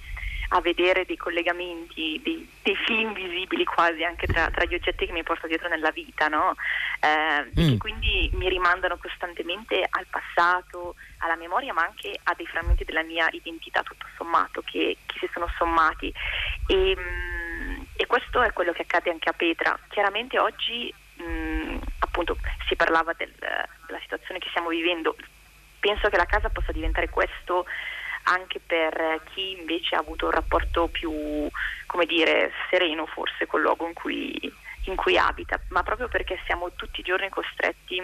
vedere 0.62 1.06
dei 1.06 1.18
collegamenti, 1.18 2.20
dei, 2.24 2.48
dei 2.62 2.76
film 2.86 3.14
visibili 3.14 3.64
quasi 3.64 4.04
anche 4.04 4.28
tra, 4.28 4.50
tra, 4.52 4.66
gli 4.66 4.76
oggetti 4.76 5.06
che 5.06 5.12
mi 5.12 5.24
porto 5.24 5.48
dietro 5.48 5.68
nella 5.68 5.92
vita, 5.92 6.28
no? 6.28 6.56
eh, 7.00 7.44
mm. 7.44 7.70
che 7.70 7.78
quindi 7.78 8.30
mi 8.34 8.50
rimandano 8.50 8.98
costantemente 8.98 9.86
al 9.90 10.06
passato, 10.10 10.96
alla 11.18 11.36
memoria, 11.36 11.74
ma 11.74 11.84
anche 11.84 12.18
a 12.24 12.34
dei 12.36 12.46
frammenti 12.46 12.86
della 12.86 13.04
mia 13.04 13.28
identità 13.32 13.82
tutto 13.84 14.06
sommato 14.16 14.62
che, 14.62 14.98
che 15.06 15.18
si 15.20 15.30
sono 15.34 15.50
sommati. 15.58 16.14
E, 16.68 16.96
mm, 16.98 17.82
e, 17.96 18.06
questo 18.06 18.42
è 18.42 18.54
quello 18.54 18.72
che 18.72 18.84
accade 18.84 19.10
anche 19.10 19.30
a 19.30 19.34
Petra. 19.34 19.78
Chiaramente 19.90 20.40
oggi 20.40 20.94
mh, 21.16 21.24
mm, 21.24 21.78
appunto 22.00 22.38
si 22.68 22.76
parlava 22.76 23.14
del, 23.14 23.34
della 23.38 24.00
situazione 24.02 24.40
che 24.40 24.50
stiamo 24.50 24.70
vivendo. 24.70 25.16
Penso 25.80 26.08
che 26.10 26.16
la 26.16 26.26
casa 26.26 26.50
possa 26.50 26.72
diventare 26.72 27.10
questo 27.10 27.66
anche 28.24 28.60
per 28.60 29.22
chi 29.34 29.52
invece 29.52 29.96
ha 29.96 30.00
avuto 30.00 30.26
un 30.26 30.32
rapporto 30.32 30.88
più, 30.88 31.12
come 31.86 32.06
dire, 32.06 32.52
sereno 32.70 33.06
forse 33.06 33.46
col 33.46 33.62
luogo 33.62 33.88
in 33.88 33.94
cui, 33.94 34.54
in 34.86 34.96
cui 34.96 35.18
abita, 35.18 35.60
ma 35.70 35.84
proprio 35.84 36.08
perché 36.08 36.40
siamo 36.46 36.72
tutti 36.76 37.00
i 37.00 37.04
giorni 37.04 37.30
costretti 37.30 38.02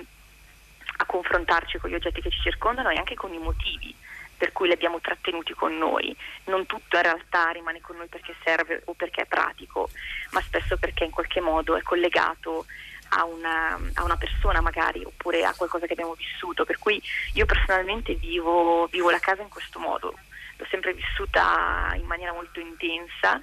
a 0.98 1.06
confrontarci 1.06 1.78
con 1.78 1.90
gli 1.90 1.96
oggetti 1.96 2.22
che 2.22 2.30
ci 2.30 2.42
circondano 2.42 2.90
e 2.90 2.98
anche 2.98 3.16
con 3.16 3.34
i 3.34 3.40
motivi 3.40 3.96
per 4.40 4.54
cui 4.54 4.68
li 4.68 4.74
abbiamo 4.74 5.02
trattenuti 5.02 5.54
con 5.54 5.78
noi. 5.78 6.16
Non 6.46 6.66
tutto 6.66 6.96
in 6.96 7.02
realtà 7.02 7.50
rimane 7.50 7.82
con 7.82 7.98
noi 7.98 8.08
perché 8.08 8.34
serve 8.42 8.82
o 8.86 8.94
perché 8.94 9.24
è 9.24 9.26
pratico, 9.26 9.90
ma 10.32 10.42
spesso 10.42 10.78
perché 10.78 11.04
in 11.04 11.12
qualche 11.12 11.42
modo 11.42 11.76
è 11.76 11.82
collegato 11.82 12.66
a 13.10 13.26
una, 13.26 13.80
a 13.94 14.04
una 14.04 14.18
persona 14.18 14.62
magari 14.62 15.04
oppure 15.04 15.46
a 15.46 15.54
qualcosa 15.56 15.86
che 15.86 15.94
abbiamo 15.94 16.14
vissuto. 16.14 16.66
Per 16.66 16.78
cui 16.78 17.02
io 17.34 17.46
personalmente 17.46 18.16
vivo, 18.16 18.88
vivo 18.88 19.10
la 19.10 19.20
casa 19.20 19.42
in 19.42 19.50
questo 19.50 19.80
modo, 19.80 20.14
l'ho 20.58 20.66
sempre 20.70 20.94
vissuta 20.94 21.94
in 21.96 22.06
maniera 22.06 22.34
molto 22.34 22.60
intensa 22.60 23.40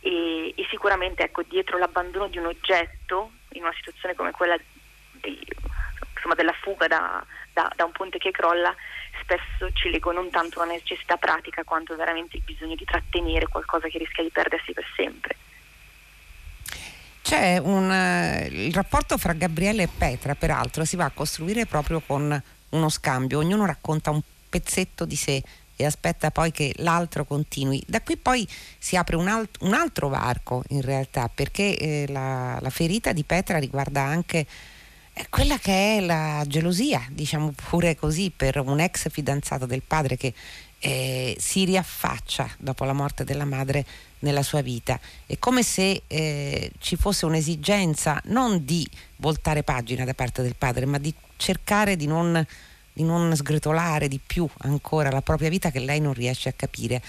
e, 0.00 0.48
e 0.54 0.66
sicuramente 0.70 1.24
ecco, 1.24 1.42
dietro 1.42 1.78
l'abbandono 1.78 2.28
di 2.28 2.38
un 2.38 2.46
oggetto 2.46 3.32
in 3.50 3.62
una 3.62 3.74
situazione 3.74 4.14
come 4.14 4.30
quella 4.32 4.56
di, 5.12 5.46
insomma, 6.14 6.34
della 6.34 6.54
fuga 6.60 6.86
da, 6.86 7.24
da, 7.52 7.70
da 7.74 7.84
un 7.84 7.92
ponte 7.92 8.18
che 8.18 8.30
crolla 8.30 8.74
spesso 9.20 9.70
ci 9.72 9.90
leggo 9.90 10.12
non 10.12 10.30
tanto 10.30 10.60
una 10.60 10.72
necessità 10.72 11.16
pratica 11.16 11.64
quanto 11.64 11.96
veramente 11.96 12.36
il 12.36 12.42
bisogno 12.42 12.74
di 12.74 12.84
trattenere 12.84 13.48
qualcosa 13.48 13.88
che 13.88 13.98
rischia 13.98 14.22
di 14.22 14.30
perdersi 14.30 14.72
per. 14.72 14.84
C'è 17.34 17.58
un, 17.58 17.90
uh, 17.90 18.46
il 18.46 18.72
rapporto 18.72 19.18
fra 19.18 19.32
Gabriele 19.32 19.82
e 19.82 19.88
Petra, 19.88 20.36
peraltro, 20.36 20.84
si 20.84 20.94
va 20.94 21.06
a 21.06 21.10
costruire 21.10 21.66
proprio 21.66 22.00
con 22.00 22.40
uno 22.68 22.88
scambio, 22.88 23.40
ognuno 23.40 23.66
racconta 23.66 24.12
un 24.12 24.20
pezzetto 24.48 25.04
di 25.04 25.16
sé 25.16 25.42
e 25.74 25.84
aspetta 25.84 26.30
poi 26.30 26.52
che 26.52 26.72
l'altro 26.76 27.24
continui. 27.24 27.82
Da 27.88 28.00
qui 28.02 28.16
poi 28.16 28.46
si 28.78 28.94
apre 28.94 29.16
un, 29.16 29.26
alt- 29.26 29.56
un 29.62 29.74
altro 29.74 30.08
varco 30.08 30.62
in 30.68 30.80
realtà, 30.80 31.28
perché 31.28 31.76
eh, 31.76 32.04
la, 32.06 32.56
la 32.60 32.70
ferita 32.70 33.12
di 33.12 33.24
Petra 33.24 33.58
riguarda 33.58 34.02
anche 34.02 34.46
quella 35.28 35.58
che 35.58 35.96
è 35.96 36.00
la 36.02 36.44
gelosia, 36.46 37.04
diciamo 37.10 37.52
pure 37.68 37.96
così, 37.96 38.30
per 38.30 38.60
un 38.60 38.78
ex 38.78 39.10
fidanzato 39.10 39.66
del 39.66 39.82
padre 39.84 40.16
che 40.16 40.32
eh, 40.84 41.34
si 41.38 41.64
riaffaccia 41.64 42.46
dopo 42.58 42.84
la 42.84 42.92
morte 42.92 43.24
della 43.24 43.46
madre 43.46 43.86
nella 44.18 44.42
sua 44.42 44.60
vita. 44.60 45.00
È 45.24 45.38
come 45.38 45.62
se 45.62 46.02
eh, 46.06 46.72
ci 46.78 46.96
fosse 46.96 47.24
un'esigenza 47.24 48.20
non 48.26 48.66
di 48.66 48.86
voltare 49.16 49.62
pagina 49.62 50.04
da 50.04 50.12
parte 50.12 50.42
del 50.42 50.56
padre, 50.56 50.84
ma 50.84 50.98
di 50.98 51.12
cercare 51.36 51.96
di 51.96 52.06
non, 52.06 52.46
di 52.92 53.02
non 53.02 53.34
sgretolare 53.34 54.08
di 54.08 54.20
più 54.24 54.46
ancora 54.58 55.10
la 55.10 55.22
propria 55.22 55.48
vita 55.48 55.70
che 55.70 55.78
lei 55.78 56.00
non 56.00 56.12
riesce 56.12 56.50
a 56.50 56.54
capire. 56.54 57.00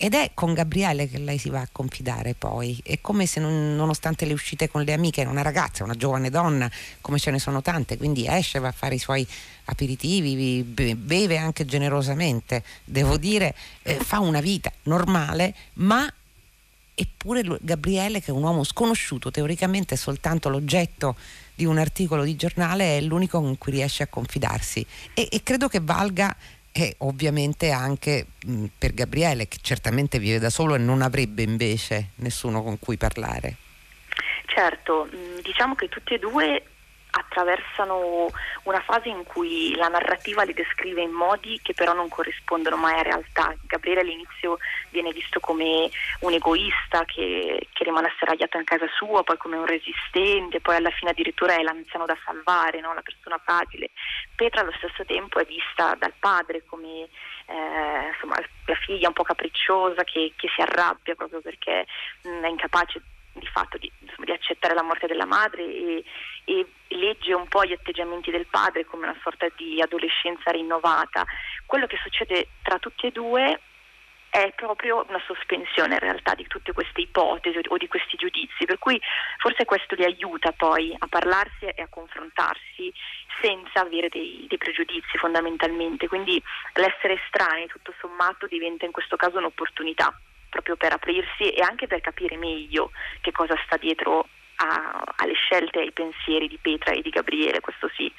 Ed 0.00 0.14
è 0.14 0.30
con 0.32 0.54
Gabriele 0.54 1.08
che 1.08 1.18
lei 1.18 1.38
si 1.38 1.50
va 1.50 1.60
a 1.60 1.68
confidare 1.70 2.34
poi. 2.34 2.80
È 2.84 3.00
come 3.00 3.26
se 3.26 3.40
non, 3.40 3.74
nonostante 3.74 4.26
le 4.26 4.32
uscite 4.32 4.70
con 4.70 4.84
le 4.84 4.92
amiche, 4.92 5.24
una 5.24 5.42
ragazza, 5.42 5.82
una 5.82 5.96
giovane 5.96 6.30
donna, 6.30 6.70
come 7.00 7.18
ce 7.18 7.32
ne 7.32 7.40
sono 7.40 7.62
tante, 7.62 7.96
quindi 7.96 8.24
esce, 8.28 8.60
va 8.60 8.68
a 8.68 8.72
fare 8.72 8.94
i 8.94 8.98
suoi 8.98 9.26
aperitivi, 9.64 10.62
beve 10.62 11.36
anche 11.36 11.64
generosamente, 11.64 12.62
devo 12.84 13.16
dire, 13.16 13.56
eh, 13.82 13.96
fa 13.96 14.20
una 14.20 14.40
vita 14.40 14.72
normale, 14.84 15.52
ma 15.74 16.08
eppure 16.94 17.44
Gabriele, 17.60 18.20
che 18.20 18.30
è 18.30 18.34
un 18.34 18.44
uomo 18.44 18.62
sconosciuto, 18.62 19.32
teoricamente 19.32 19.94
è 19.94 19.98
soltanto 19.98 20.48
l'oggetto 20.48 21.16
di 21.54 21.64
un 21.64 21.78
articolo 21.78 22.22
di 22.22 22.36
giornale, 22.36 22.98
è 22.98 23.00
l'unico 23.00 23.40
con 23.40 23.58
cui 23.58 23.72
riesce 23.72 24.04
a 24.04 24.06
confidarsi. 24.06 24.86
E, 25.12 25.28
e 25.30 25.42
credo 25.42 25.66
che 25.66 25.80
valga 25.80 26.34
e 26.78 26.94
ovviamente 26.98 27.72
anche 27.72 28.26
mh, 28.46 28.66
per 28.78 28.94
Gabriele 28.94 29.48
che 29.48 29.58
certamente 29.60 30.20
vive 30.20 30.38
da 30.38 30.48
solo 30.48 30.76
e 30.76 30.78
non 30.78 31.02
avrebbe 31.02 31.42
invece 31.42 32.10
nessuno 32.16 32.62
con 32.62 32.78
cui 32.78 32.96
parlare. 32.96 33.56
Certo, 34.46 35.08
diciamo 35.42 35.74
che 35.74 35.88
tutti 35.88 36.14
e 36.14 36.18
due 36.18 36.62
attraversano 37.18 38.30
una 38.64 38.80
fase 38.80 39.08
in 39.08 39.24
cui 39.24 39.74
la 39.74 39.88
narrativa 39.88 40.42
li 40.44 40.54
descrive 40.54 41.02
in 41.02 41.10
modi 41.10 41.58
che 41.62 41.74
però 41.74 41.92
non 41.92 42.08
corrispondono 42.08 42.76
mai 42.76 42.98
a 42.98 43.02
realtà. 43.02 43.54
Gabriele 43.66 44.00
all'inizio 44.00 44.58
viene 44.90 45.12
visto 45.12 45.40
come 45.40 45.90
un 46.20 46.32
egoista 46.32 47.04
che, 47.04 47.68
che 47.72 47.84
rimane 47.84 48.08
asserragliato 48.08 48.58
in 48.58 48.64
casa 48.64 48.86
sua, 48.96 49.22
poi 49.22 49.36
come 49.36 49.56
un 49.56 49.66
resistente, 49.66 50.60
poi 50.60 50.76
alla 50.76 50.90
fine 50.90 51.10
addirittura 51.10 51.54
è 51.54 51.62
l'anziano 51.62 52.06
da 52.06 52.16
salvare, 52.24 52.80
no? 52.80 52.94
la 52.94 53.02
persona 53.02 53.40
fragile. 53.44 53.90
Petra 54.34 54.60
allo 54.60 54.72
stesso 54.76 55.04
tempo 55.04 55.38
è 55.38 55.44
vista 55.44 55.94
dal 55.98 56.14
padre 56.18 56.64
come 56.66 57.08
eh, 57.46 58.08
insomma, 58.12 58.36
la 58.66 58.74
figlia 58.74 59.08
un 59.08 59.14
po' 59.14 59.22
capricciosa 59.22 60.04
che, 60.04 60.32
che 60.36 60.48
si 60.54 60.60
arrabbia 60.60 61.14
proprio 61.14 61.40
perché 61.40 61.86
mh, 62.22 62.42
è 62.42 62.48
incapace 62.48 62.98
di 62.98 63.17
fatto 63.46 63.78
di, 63.78 63.90
insomma, 64.00 64.24
di, 64.24 64.32
accettare 64.32 64.74
la 64.74 64.82
morte 64.82 65.06
della 65.06 65.26
madre 65.26 65.62
e, 65.62 66.04
e, 66.44 66.66
legge 66.88 67.34
un 67.34 67.46
po' 67.48 67.64
gli 67.64 67.72
atteggiamenti 67.72 68.30
del 68.30 68.46
padre 68.46 68.84
come 68.84 69.04
una 69.06 69.18
sorta 69.22 69.46
di 69.56 69.80
adolescenza 69.80 70.50
rinnovata. 70.50 71.24
Quello 71.66 71.86
che 71.86 71.98
succede 72.02 72.48
tra 72.62 72.78
tutti 72.78 73.06
e 73.06 73.10
due 73.10 73.60
è 74.30 74.52
proprio 74.54 75.04
una 75.08 75.20
sospensione 75.26 75.94
in 75.94 76.00
realtà 76.00 76.34
di 76.34 76.46
tutte 76.46 76.72
queste 76.72 77.00
ipotesi 77.00 77.58
o 77.66 77.76
di 77.76 77.88
questi 77.88 78.16
giudizi, 78.16 78.64
per 78.66 78.78
cui 78.78 79.00
forse 79.38 79.64
questo 79.64 79.94
li 79.94 80.04
aiuta 80.04 80.52
poi 80.52 80.94
a 80.98 81.06
parlarsi 81.06 81.64
e 81.64 81.82
a 81.82 81.88
confrontarsi 81.88 82.92
senza 83.40 83.80
avere 83.80 84.08
dei, 84.08 84.44
dei 84.48 84.58
pregiudizi 84.58 85.16
fondamentalmente, 85.16 86.08
quindi 86.08 86.42
l'essere 86.74 87.20
estranei 87.22 87.68
tutto 87.68 87.94
sommato 88.00 88.46
diventa 88.46 88.84
in 88.84 88.92
questo 88.92 89.16
caso 89.16 89.38
un'opportunità 89.38 90.12
proprio 90.48 90.76
per 90.76 90.92
aprirsi 90.92 91.50
e 91.50 91.62
anche 91.62 91.86
per 91.86 92.00
capire 92.00 92.36
meglio 92.36 92.90
che 93.20 93.32
cosa 93.32 93.54
sta 93.64 93.76
dietro 93.76 94.28
a, 94.56 95.02
alle 95.16 95.34
scelte 95.34 95.78
e 95.78 95.82
ai 95.82 95.92
pensieri 95.92 96.48
di 96.48 96.58
Petra 96.60 96.92
e 96.92 97.02
di 97.02 97.10
Gabriele, 97.10 97.60
questo 97.60 97.90
sì. 97.94 98.12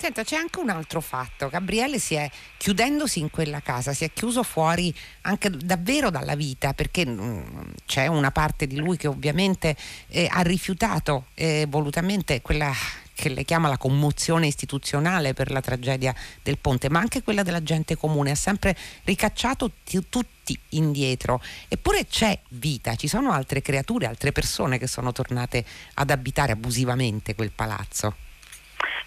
Senta, 0.00 0.24
c'è 0.24 0.36
anche 0.36 0.60
un 0.60 0.70
altro 0.70 1.02
fatto. 1.02 1.48
Gabriele 1.48 1.98
si 1.98 2.14
è 2.14 2.26
chiudendosi 2.56 3.20
in 3.20 3.28
quella 3.28 3.60
casa, 3.60 3.92
si 3.92 4.04
è 4.04 4.10
chiuso 4.14 4.42
fuori 4.42 4.94
anche 5.22 5.50
davvero 5.50 6.08
dalla 6.08 6.34
vita 6.34 6.72
perché 6.72 7.04
mm, 7.06 7.72
c'è 7.84 8.06
una 8.06 8.30
parte 8.30 8.66
di 8.66 8.78
lui 8.78 8.96
che 8.96 9.08
ovviamente 9.08 9.76
eh, 10.08 10.26
ha 10.30 10.40
rifiutato 10.40 11.26
eh, 11.34 11.66
volutamente 11.68 12.40
quella 12.40 12.72
che 13.20 13.28
lei 13.28 13.44
chiama 13.44 13.68
la 13.68 13.76
commozione 13.76 14.46
istituzionale 14.46 15.34
per 15.34 15.50
la 15.50 15.60
tragedia 15.60 16.14
del 16.42 16.56
ponte, 16.56 16.88
ma 16.88 17.00
anche 17.00 17.22
quella 17.22 17.42
della 17.42 17.62
gente 17.62 17.94
comune, 17.94 18.30
ha 18.30 18.34
sempre 18.34 18.74
ricacciato 19.04 19.70
t- 19.84 20.08
tutti 20.08 20.58
indietro. 20.70 21.42
Eppure 21.68 22.06
c'è 22.06 22.38
vita, 22.48 22.94
ci 22.96 23.08
sono 23.08 23.32
altre 23.32 23.60
creature, 23.60 24.06
altre 24.06 24.32
persone 24.32 24.78
che 24.78 24.86
sono 24.86 25.12
tornate 25.12 25.64
ad 25.94 26.08
abitare 26.08 26.52
abusivamente 26.52 27.34
quel 27.34 27.52
palazzo. 27.54 28.16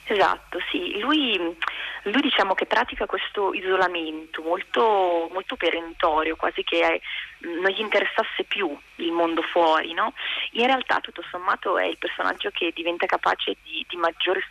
Esatto, 0.06 0.60
sì. 0.70 1.00
Lui, 1.00 1.40
lui 2.04 2.22
diciamo 2.22 2.54
che 2.54 2.66
pratica 2.66 3.06
questo 3.06 3.54
isolamento 3.54 4.42
molto, 4.42 5.30
molto 5.32 5.56
perentorio, 5.56 6.36
quasi 6.36 6.64
che 6.64 6.82
è, 6.82 7.02
non 7.48 7.72
gli 7.72 7.80
interessasse 7.80 8.44
più 8.46 8.78
il 8.96 9.12
mondo 9.12 9.42
fuori. 9.42 9.94
No? 9.94 10.14
In 10.52 10.66
realtà 10.66 11.00
tutto 11.00 11.24
sommato 11.30 11.78
è 11.78 11.86
il 11.86 11.98
personaggio 11.98 12.50
che 12.52 12.72
diventa 12.74 13.06
capace 13.06 13.56
di, 13.64 13.86
di 13.88 13.96
maggiore 13.96 14.42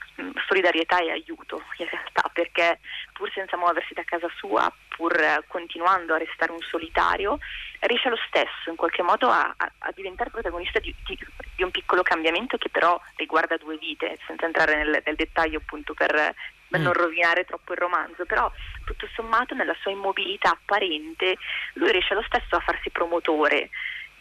solidarietà 0.47 0.99
e 0.99 1.11
aiuto, 1.11 1.63
in 1.79 1.89
realtà, 1.89 2.31
perché 2.33 2.81
pur 3.13 3.31
senza 3.33 3.57
muoversi 3.57 3.93
da 3.93 4.05
casa 4.05 4.29
sua, 4.37 4.73
pur 4.89 5.45
continuando 5.49 6.15
a 6.15 6.19
restare 6.19 6.53
un 6.53 6.61
solitario, 6.61 7.39
riesce 7.81 8.09
lo 8.09 8.19
stesso 8.29 8.71
in 8.71 8.77
qualche 8.77 9.03
modo 9.03 9.29
a, 9.29 9.53
a, 9.57 9.73
a 9.79 9.93
diventare 9.95 10.31
protagonista 10.31 10.79
di, 10.79 10.95
di, 11.05 11.19
di, 11.57 11.63
un 11.63 11.71
piccolo 11.71 12.03
cambiamento 12.03 12.57
che 12.57 12.69
però 12.71 12.99
riguarda 13.17 13.57
due 13.57 13.77
vite, 13.77 14.19
senza 14.27 14.47
entrare 14.47 14.77
nel, 14.77 15.03
nel 15.05 15.17
dettaglio 15.17 15.59
appunto 15.59 15.93
per, 15.95 16.35
per 16.73 16.81
mm. 16.81 16.85
non 16.85 16.93
rovinare 16.95 17.45
troppo 17.45 17.73
il 17.73 17.79
romanzo, 17.79 18.25
però 18.25 18.51
tutto 18.85 19.07
sommato 19.15 19.55
nella 19.55 19.77
sua 19.81 19.91
immobilità 19.91 20.53
apparente 20.53 21.37
lui 21.75 21.93
riesce 21.93 22.15
lo 22.15 22.23
stesso 22.23 22.57
a 22.57 22.61
farsi 22.61 22.89
promotore 22.91 23.69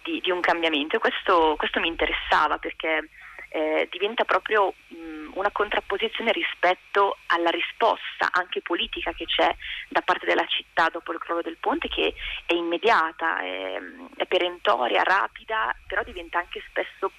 di, 0.03 0.19
di 0.19 0.31
un 0.31 0.41
cambiamento 0.41 0.97
e 0.97 0.99
questo, 0.99 1.55
questo 1.57 1.79
mi 1.79 1.87
interessava 1.87 2.57
perché 2.57 3.07
eh, 3.53 3.87
diventa 3.89 4.25
proprio 4.25 4.73
mh, 4.87 5.31
una 5.33 5.51
contrapposizione 5.51 6.31
rispetto 6.31 7.17
alla 7.27 7.49
risposta 7.49 8.29
anche 8.31 8.61
politica 8.61 9.13
che 9.13 9.25
c'è 9.25 9.53
da 9.87 10.01
parte 10.01 10.25
della 10.25 10.45
città 10.45 10.89
dopo 10.91 11.11
il 11.13 11.19
crollo 11.19 11.41
del 11.41 11.57
ponte 11.57 11.87
che 11.87 12.13
è 12.45 12.53
immediata, 12.53 13.39
è, 13.41 13.79
è 14.17 14.25
perentoria, 14.25 15.03
rapida, 15.03 15.73
però 15.87 16.03
diventa 16.03 16.39
anche 16.39 16.61
spesso 16.67 17.11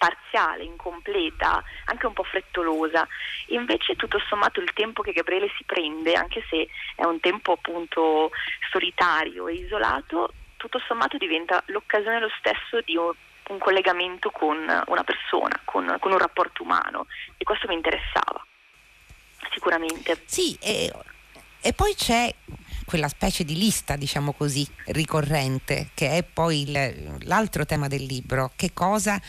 parziale, 0.00 0.64
incompleta, 0.64 1.62
anche 1.84 2.06
un 2.06 2.14
po' 2.14 2.22
frettolosa. 2.22 3.06
Invece 3.48 3.96
tutto 3.96 4.18
sommato 4.26 4.58
il 4.60 4.72
tempo 4.72 5.02
che 5.02 5.12
Gabriele 5.12 5.52
si 5.58 5.64
prende, 5.64 6.14
anche 6.14 6.42
se 6.48 6.68
è 6.96 7.04
un 7.04 7.20
tempo 7.20 7.52
appunto 7.52 8.30
solitario 8.70 9.46
e 9.46 9.56
isolato, 9.56 10.32
tutto 10.56 10.80
sommato 10.86 11.18
diventa 11.18 11.62
l'occasione 11.66 12.18
lo 12.18 12.30
stesso 12.38 12.80
di 12.82 12.96
un, 12.96 13.12
collegamento 13.58 14.30
con 14.30 14.56
una 14.58 15.04
persona, 15.04 15.60
con, 15.64 15.96
con, 15.98 16.12
un 16.12 16.18
rapporto 16.18 16.62
umano 16.62 17.06
e 17.36 17.42
questo 17.42 17.66
mi 17.66 17.74
interessava 17.74 18.46
sicuramente. 19.52 20.22
Sì, 20.24 20.56
e, 20.60 20.90
e 21.60 21.72
poi 21.72 21.94
c'è 21.96 22.32
quella 22.86 23.08
specie 23.08 23.44
di 23.44 23.56
lista, 23.56 23.96
diciamo 23.96 24.32
così, 24.32 24.64
ricorrente, 24.86 25.90
che 25.94 26.16
è 26.16 26.22
poi 26.22 26.62
il, 26.62 27.18
l'altro 27.24 27.66
tema 27.66 27.88
del 27.88 28.04
libro, 28.04 28.52
che 28.54 28.72
cosa, 28.72 29.20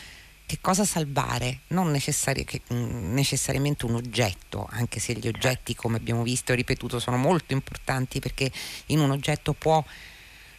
che 0.52 0.58
cosa 0.60 0.84
salvare, 0.84 1.60
non 1.68 1.90
necessari, 1.90 2.44
che, 2.44 2.60
mm, 2.74 3.14
necessariamente 3.14 3.86
un 3.86 3.94
oggetto, 3.94 4.68
anche 4.70 5.00
se 5.00 5.14
gli 5.14 5.26
oggetti, 5.26 5.74
come 5.74 5.96
abbiamo 5.96 6.22
visto 6.22 6.52
e 6.52 6.56
ripetuto, 6.56 6.98
sono 6.98 7.16
molto 7.16 7.54
importanti 7.54 8.20
perché 8.20 8.52
in 8.86 9.00
un 9.00 9.10
oggetto 9.12 9.54
può 9.54 9.82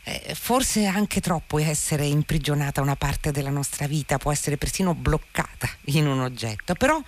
eh, 0.05 0.33
forse 0.33 0.87
anche 0.87 1.21
troppo 1.21 1.59
essere 1.59 2.07
imprigionata 2.07 2.81
una 2.81 2.95
parte 2.95 3.31
della 3.31 3.51
nostra 3.51 3.85
vita, 3.85 4.17
può 4.17 4.31
essere 4.31 4.57
persino 4.57 4.95
bloccata 4.95 5.69
in 5.85 6.07
un 6.07 6.21
oggetto, 6.21 6.73
però 6.73 6.99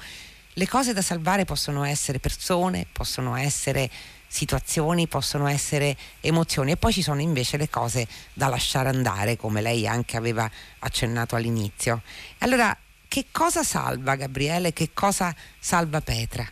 le 0.54 0.68
cose 0.68 0.94
da 0.94 1.02
salvare 1.02 1.44
possono 1.44 1.84
essere 1.86 2.20
persone, 2.20 2.86
possono 2.92 3.36
essere 3.36 3.90
situazioni, 4.36 5.08
possono 5.08 5.48
essere 5.48 5.96
emozioni 6.20 6.72
e 6.72 6.78
poi 6.78 6.92
ci 6.92 7.02
sono 7.02 7.22
invece 7.22 7.56
le 7.56 7.70
cose 7.70 8.06
da 8.34 8.50
lasciare 8.50 8.90
andare, 8.90 9.38
come 9.38 9.62
lei 9.62 9.88
anche 9.88 10.18
aveva 10.18 10.50
accennato 10.80 11.36
all'inizio. 11.36 12.02
Allora, 12.40 12.76
che 13.08 13.28
cosa 13.32 13.64
salva 13.64 14.16
Gabriele? 14.16 14.74
Che 14.74 14.90
cosa 14.94 15.34
salva 15.58 16.02
Petra? 16.02 16.46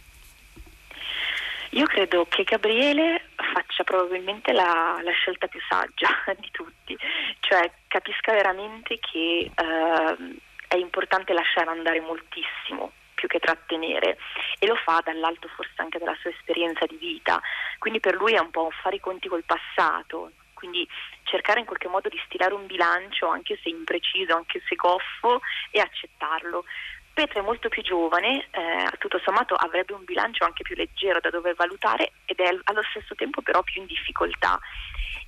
Io 1.71 1.85
credo 1.87 2.25
che 2.29 2.43
Gabriele 2.43 3.29
faccia 3.35 3.83
probabilmente 3.83 4.53
la, 4.53 4.99
la 5.03 5.11
scelta 5.11 5.47
più 5.47 5.59
saggia 5.67 6.07
di 6.39 6.49
tutti, 6.51 6.95
cioè 7.41 7.69
capisca 7.87 8.31
veramente 8.31 8.97
che 8.99 9.51
eh, 9.53 10.37
è 10.67 10.75
importante 10.75 11.33
lasciare 11.33 11.69
andare 11.69 11.99
moltissimo 11.99 12.91
più 13.23 13.27
che 13.27 13.39
trattenere. 13.39 14.17
E 14.59 14.67
lo 14.67 14.75
fa 14.75 15.01
dall'alto 15.03 15.47
forse 15.47 15.73
anche 15.77 15.97
della 15.97 16.15
sua 16.19 16.29
esperienza 16.29 16.85
di 16.85 16.97
vita, 16.97 17.41
quindi 17.79 17.99
per 17.99 18.15
lui 18.15 18.33
è 18.33 18.39
un 18.39 18.51
po' 18.51 18.69
fare 18.81 18.97
i 18.97 18.99
conti 18.99 19.29
col 19.29 19.45
passato, 19.45 20.31
quindi 20.53 20.87
cercare 21.23 21.59
in 21.59 21.65
qualche 21.65 21.87
modo 21.87 22.09
di 22.09 22.21
stilare 22.25 22.53
un 22.53 22.65
bilancio 22.65 23.27
anche 23.27 23.57
se 23.61 23.69
impreciso, 23.69 24.35
anche 24.35 24.61
se 24.67 24.75
goffo 24.75 25.39
e 25.71 25.79
accettarlo. 25.79 26.65
Petra 27.13 27.39
è 27.39 27.43
molto 27.43 27.69
più 27.69 27.83
giovane, 27.83 28.47
eh, 28.49 28.89
tutto 28.97 29.19
sommato 29.23 29.53
avrebbe 29.53 29.93
un 29.93 30.03
bilancio 30.03 30.45
anche 30.45 30.63
più 30.63 30.75
leggero 30.75 31.19
da 31.19 31.29
dover 31.29 31.53
valutare 31.53 32.13
ed 32.25 32.39
è 32.39 32.49
allo 32.63 32.81
stesso 32.89 33.13
tempo 33.13 33.41
però 33.41 33.61
più 33.61 33.81
in 33.81 33.87
difficoltà. 33.87 34.59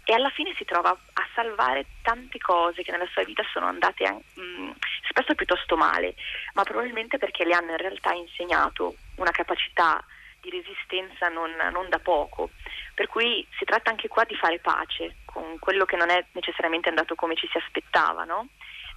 E 0.03 0.13
alla 0.13 0.29
fine 0.29 0.53
si 0.57 0.65
trova 0.65 0.89
a 0.89 1.27
salvare 1.33 1.85
tante 2.01 2.39
cose 2.39 2.83
che 2.83 2.91
nella 2.91 3.07
sua 3.11 3.23
vita 3.23 3.43
sono 3.51 3.67
andate 3.67 4.09
mh, 4.33 4.41
mm, 4.41 4.69
spesso 5.07 5.35
piuttosto 5.35 5.75
male, 5.77 6.15
ma 6.53 6.63
probabilmente 6.63 7.17
perché 7.17 7.45
le 7.45 7.53
hanno 7.53 7.71
in 7.71 7.77
realtà 7.77 8.13
insegnato 8.13 8.95
una 9.15 9.31
capacità 9.31 10.03
di 10.41 10.49
resistenza 10.49 11.27
non, 11.27 11.51
non, 11.71 11.89
da 11.89 11.99
poco. 11.99 12.51
Per 12.93 13.07
cui 13.07 13.45
si 13.57 13.65
tratta 13.65 13.89
anche 13.89 14.07
qua 14.07 14.23
di 14.25 14.35
fare 14.35 14.59
pace 14.59 15.17
con 15.25 15.57
quello 15.59 15.85
che 15.85 15.95
non 15.95 16.09
è 16.09 16.23
necessariamente 16.33 16.89
andato 16.89 17.15
come 17.15 17.35
ci 17.35 17.47
si 17.51 17.57
aspettava, 17.57 18.23
no? 18.23 18.49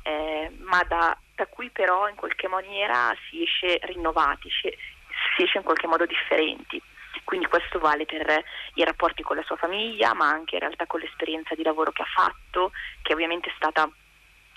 eh, 0.03 0.51
ma 0.61 0.83
da, 0.89 1.17
da, 1.35 1.47
cui 1.47 1.71
però 1.71 2.09
in 2.09 2.15
qualche 2.15 2.49
maniera 2.49 3.15
si 3.29 3.43
esce 3.43 3.79
rinnovati, 3.83 4.49
si 4.51 5.43
esce 5.43 5.59
in 5.59 5.65
qualche 5.65 5.87
modo 5.87 6.07
differenti. 6.07 6.81
Quindi 7.25 7.47
questo 7.47 7.79
vale 7.79 8.07
per 8.07 8.43
i 8.75 8.85
rapporti 8.85 9.23
con 9.23 9.37
la 9.37 9.43
sua 9.43 9.57
famiglia, 9.57 10.15
ma 10.15 10.29
anche 10.29 10.55
in 10.55 10.61
realtà 10.61 10.87
con 10.87 11.01
l'esperienza 11.01 11.55
di 11.55 11.63
lavoro 11.63 11.93
che 11.93 12.03
ha 12.03 12.07
fatto, 12.07 12.73
che 13.03 13.13
ovviamente 13.13 13.51
è 13.51 13.53
stata 13.57 13.89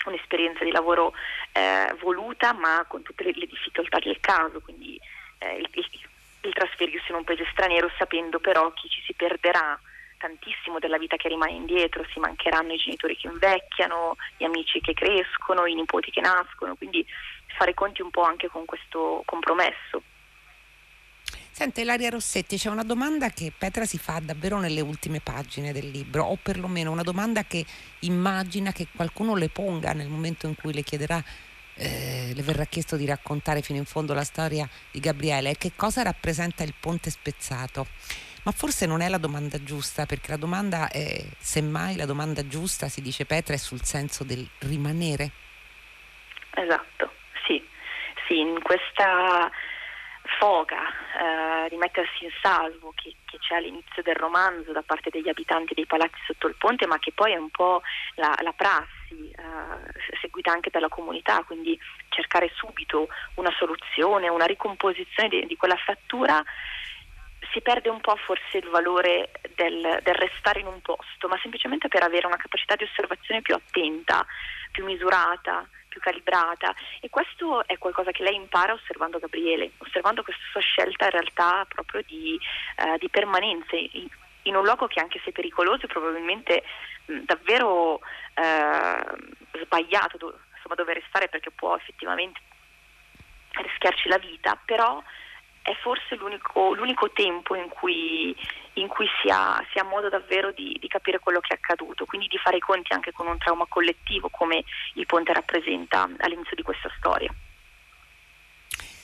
un'esperienza 0.08 0.64
di 0.64 0.70
lavoro 0.70 1.12
eh, 1.52 1.94
voluta, 2.00 2.52
ma 2.52 2.84
con 2.88 3.02
tutte 3.02 3.24
le, 3.24 3.32
le, 3.34 3.46
difficoltà 3.46 3.98
del 3.98 4.20
caso, 4.20 4.60
quindi 4.60 4.98
eh, 5.38 5.56
il, 5.56 5.68
il, 5.72 5.86
il 6.42 6.52
trasferirsi 6.52 7.10
in 7.10 7.16
un 7.16 7.24
paese 7.24 7.46
straniero 7.50 7.90
sapendo 7.96 8.38
però 8.40 8.72
che 8.72 8.88
ci 8.88 9.02
si 9.02 9.12
perderà 9.14 9.78
tantissimo 10.18 10.78
della 10.78 10.98
vita 10.98 11.16
che 11.16 11.28
rimane 11.28 11.52
indietro, 11.52 12.04
si 12.12 12.20
mancheranno 12.20 12.72
i 12.72 12.76
genitori 12.76 13.16
che 13.16 13.26
invecchiano, 13.26 14.16
gli 14.36 14.44
amici 14.44 14.80
che 14.80 14.94
crescono, 14.94 15.66
i 15.66 15.74
nipoti 15.74 16.12
che 16.12 16.20
nascono, 16.20 16.76
quindi 16.76 17.04
fare 17.56 17.74
conti 17.74 18.02
un 18.02 18.10
po' 18.10 18.22
anche 18.22 18.48
con 18.48 18.64
questo 18.64 19.22
compromesso. 19.24 20.02
Sente 21.54 21.82
Ilaria 21.82 22.08
Rossetti, 22.08 22.56
c'è 22.56 22.70
una 22.70 22.82
domanda 22.82 23.28
che 23.28 23.52
Petra 23.56 23.84
si 23.84 23.98
fa 23.98 24.18
davvero 24.22 24.58
nelle 24.58 24.80
ultime 24.80 25.20
pagine 25.20 25.70
del 25.72 25.90
libro, 25.90 26.24
o 26.24 26.36
perlomeno 26.36 26.90
una 26.90 27.02
domanda 27.02 27.44
che 27.44 27.62
immagina 28.00 28.72
che 28.72 28.88
qualcuno 28.96 29.34
le 29.34 29.50
ponga 29.50 29.92
nel 29.92 30.08
momento 30.08 30.46
in 30.46 30.54
cui 30.54 30.72
le 30.72 30.82
chiederà, 30.82 31.22
eh, 31.74 32.32
le 32.34 32.42
verrà 32.42 32.64
chiesto 32.64 32.96
di 32.96 33.04
raccontare 33.04 33.60
fino 33.60 33.78
in 33.78 33.84
fondo 33.84 34.14
la 34.14 34.24
storia 34.24 34.66
di 34.90 34.98
Gabriele, 34.98 35.58
che 35.58 35.72
cosa 35.76 36.00
rappresenta 36.00 36.62
il 36.62 36.72
ponte 36.80 37.10
spezzato. 37.10 37.86
Ma 38.44 38.50
forse 38.52 38.86
non 38.86 39.02
è 39.02 39.08
la 39.08 39.18
domanda 39.18 39.62
giusta, 39.62 40.06
perché 40.06 40.30
la 40.30 40.38
domanda 40.38 40.88
è, 40.88 41.22
semmai 41.38 41.96
la 41.96 42.06
domanda 42.06 42.48
giusta, 42.48 42.88
si 42.88 43.02
dice 43.02 43.26
Petra, 43.26 43.52
è 43.52 43.58
sul 43.58 43.84
senso 43.84 44.24
del 44.24 44.48
rimanere. 44.60 45.30
Esatto, 46.54 47.12
sì, 47.46 47.62
sì 48.26 48.38
in 48.38 48.58
questa 48.62 49.50
foga 50.38 50.80
eh, 50.84 51.68
di 51.68 51.76
mettersi 51.76 52.24
in 52.24 52.30
salvo 52.40 52.92
che, 52.94 53.14
che, 53.24 53.38
c'è 53.38 53.56
all'inizio 53.56 54.02
del 54.02 54.14
romanzo 54.14 54.72
da 54.72 54.82
parte 54.82 55.10
degli 55.10 55.28
abitanti 55.28 55.74
dei 55.74 55.86
palazzi 55.86 56.18
sotto 56.26 56.46
il 56.46 56.54
ponte, 56.56 56.86
ma 56.86 56.98
che 56.98 57.12
poi 57.12 57.32
è 57.32 57.36
un 57.36 57.50
po' 57.50 57.82
la, 58.16 58.34
la 58.42 58.52
prassi 58.52 59.30
eh, 59.30 60.16
seguita 60.20 60.52
anche 60.52 60.70
dalla 60.70 60.88
comunità, 60.88 61.42
quindi 61.44 61.78
cercare 62.08 62.50
subito 62.54 63.08
una 63.34 63.52
soluzione, 63.56 64.28
una 64.28 64.46
ricomposizione 64.46 65.28
di, 65.28 65.46
di 65.46 65.56
quella 65.56 65.76
frattura 65.76 66.42
si 67.52 67.60
perde 67.60 67.90
un 67.90 68.00
po' 68.00 68.16
forse 68.16 68.58
il 68.58 68.68
valore 68.68 69.30
del, 69.54 70.00
del, 70.02 70.14
restare 70.14 70.60
in 70.60 70.66
un 70.66 70.80
posto, 70.80 71.28
ma 71.28 71.38
semplicemente 71.42 71.88
per 71.88 72.02
avere 72.02 72.26
una 72.26 72.36
capacità 72.36 72.76
di 72.76 72.84
osservazione 72.84 73.42
più 73.42 73.54
attenta, 73.54 74.24
più 74.70 74.84
misurata, 74.84 75.68
più 75.92 76.00
calibrata. 76.00 76.74
E 77.00 77.10
questo 77.10 77.66
è 77.66 77.76
qualcosa 77.76 78.10
che 78.10 78.22
lei 78.22 78.34
impara 78.34 78.72
osservando 78.72 79.18
Gabriele, 79.18 79.72
osservando 79.78 80.22
questa 80.22 80.42
sua 80.50 80.60
scelta 80.60 81.04
in 81.04 81.10
realtà 81.10 81.66
proprio 81.68 82.02
di, 82.06 82.40
uh, 82.78 82.96
di 82.96 83.10
permanenza 83.10 83.76
in, 83.76 84.08
in, 84.42 84.56
un 84.56 84.64
luogo 84.64 84.86
che 84.86 85.00
anche 85.00 85.20
se 85.22 85.32
pericoloso 85.32 85.86
probabilmente 85.86 86.64
mh, 87.06 87.18
davvero 87.24 87.94
uh, 87.94 89.60
sbagliato 89.62 90.16
do, 90.16 90.38
insomma, 90.54 90.74
dove 90.74 90.94
restare 90.94 91.28
perché 91.28 91.50
può 91.50 91.76
effettivamente 91.76 92.40
rischiarci 93.52 94.08
la 94.08 94.18
vita, 94.18 94.58
però 94.64 95.02
è 95.62 95.74
forse 95.80 96.16
l'unico, 96.16 96.74
l'unico 96.74 97.10
tempo 97.12 97.54
in 97.54 97.68
cui, 97.68 98.34
in 98.74 98.88
cui 98.88 99.06
si, 99.20 99.30
ha, 99.30 99.64
si, 99.72 99.78
ha, 99.78 99.84
modo 99.84 100.08
davvero 100.08 100.50
di, 100.52 100.76
di, 100.80 100.88
capire 100.88 101.20
quello 101.20 101.40
che 101.40 101.54
è 101.54 101.58
accaduto, 101.58 102.04
quindi 102.04 102.26
di 102.26 102.36
fare 102.38 102.56
i 102.56 102.60
conti 102.60 102.92
anche 102.92 103.12
con 103.12 103.28
un 103.28 103.38
trauma 103.38 103.66
collettivo 103.68 104.28
come 104.28 104.64
il 104.94 105.06
ponte 105.06 105.32
rappresenta 105.32 106.08
all'inizio 106.18 106.56
di 106.56 106.62
questa 106.62 106.90
storia. 106.98 107.32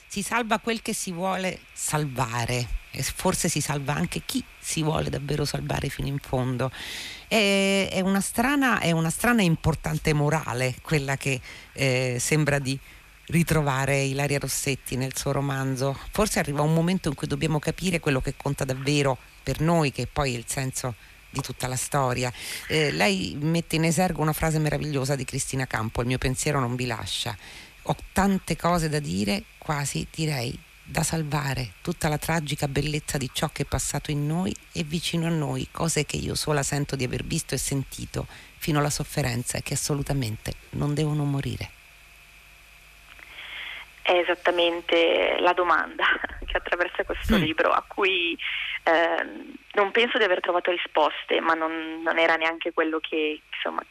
Si 0.05 0.21
salva 0.21 0.59
quel 0.59 0.81
che 0.81 0.93
si 0.93 1.11
vuole 1.11 1.59
salvare 1.71 2.67
e 2.91 3.03
forse 3.03 3.47
si 3.47 3.61
salva 3.61 3.93
anche 3.93 4.23
chi 4.25 4.43
si 4.57 4.81
vuole 4.81 5.09
davvero 5.09 5.45
salvare 5.45 5.89
fino 5.89 6.07
in 6.07 6.17
fondo. 6.17 6.71
È, 7.27 7.89
è, 7.91 8.01
una, 8.01 8.19
strana, 8.19 8.81
e 8.81 8.89
importante 9.43 10.13
morale 10.13 10.75
quella 10.81 11.15
che 11.15 11.39
eh, 11.73 12.17
sembra 12.19 12.57
di 12.57 12.77
ritrovare 13.29 14.01
Ilaria 14.01 14.39
Rossetti 14.39 14.95
nel 14.95 15.15
suo 15.15 15.31
romanzo. 15.31 15.97
Forse 16.11 16.39
arriva 16.39 16.61
un 16.61 16.73
momento 16.73 17.09
in 17.09 17.15
cui 17.15 17.27
dobbiamo 17.27 17.59
capire 17.59 17.99
quello 17.99 18.21
che 18.21 18.35
conta 18.35 18.65
davvero 18.65 19.17
per 19.43 19.61
noi, 19.61 19.91
che 19.91 20.07
poi 20.07 20.33
è 20.33 20.37
il 20.37 20.45
senso 20.47 20.95
di 21.29 21.41
tutta 21.41 21.67
la 21.67 21.75
storia. 21.75 22.31
Eh, 22.67 22.91
lei 22.91 23.37
mette 23.39 23.75
in 23.75 23.83
esergo 23.83 24.21
una 24.21 24.33
frase 24.33 24.59
meravigliosa 24.59 25.15
di 25.15 25.25
Cristina 25.25 25.67
Campo, 25.67 26.01
il 26.01 26.07
mio 26.07 26.17
pensiero 26.17 26.59
non 26.59 26.75
vi 26.75 26.85
lascia. 26.85 27.35
Ho 27.83 27.95
tante 28.13 28.55
cose 28.55 28.89
da 28.89 28.99
dire, 28.99 29.43
quasi 29.57 30.05
direi 30.11 30.57
da 30.83 31.03
salvare, 31.03 31.73
tutta 31.81 32.09
la 32.09 32.17
tragica 32.17 32.67
bellezza 32.67 33.19
di 33.19 33.29
ciò 33.31 33.49
che 33.49 33.61
è 33.61 33.65
passato 33.65 34.09
in 34.09 34.25
noi 34.25 34.55
e 34.71 34.83
vicino 34.83 35.27
a 35.27 35.29
noi, 35.29 35.67
cose 35.69 36.03
che 36.03 36.17
io 36.17 36.33
sola 36.33 36.63
sento 36.63 36.95
di 36.95 37.03
aver 37.03 37.23
visto 37.23 37.53
e 37.53 37.59
sentito 37.59 38.25
fino 38.57 38.79
alla 38.79 38.89
sofferenza 38.89 39.59
e 39.59 39.61
che 39.61 39.75
assolutamente 39.75 40.53
non 40.71 40.95
devono 40.95 41.25
morire 41.25 41.77
è 44.09 44.17
esattamente 44.17 45.37
la 45.39 45.53
domanda 45.53 46.03
che 46.45 46.57
attraversa 46.57 47.03
questo 47.03 47.37
mm. 47.37 47.41
libro, 47.41 47.69
a 47.69 47.83
cui 47.87 48.35
eh, 48.83 49.25
non 49.73 49.91
penso 49.91 50.17
di 50.17 50.23
aver 50.23 50.39
trovato 50.39 50.71
risposte, 50.71 51.39
ma 51.39 51.53
non, 51.53 52.01
non 52.01 52.17
era 52.17 52.35
neanche 52.35 52.73
quello 52.73 52.99
che, 52.99 53.39
insomma, 53.53 53.83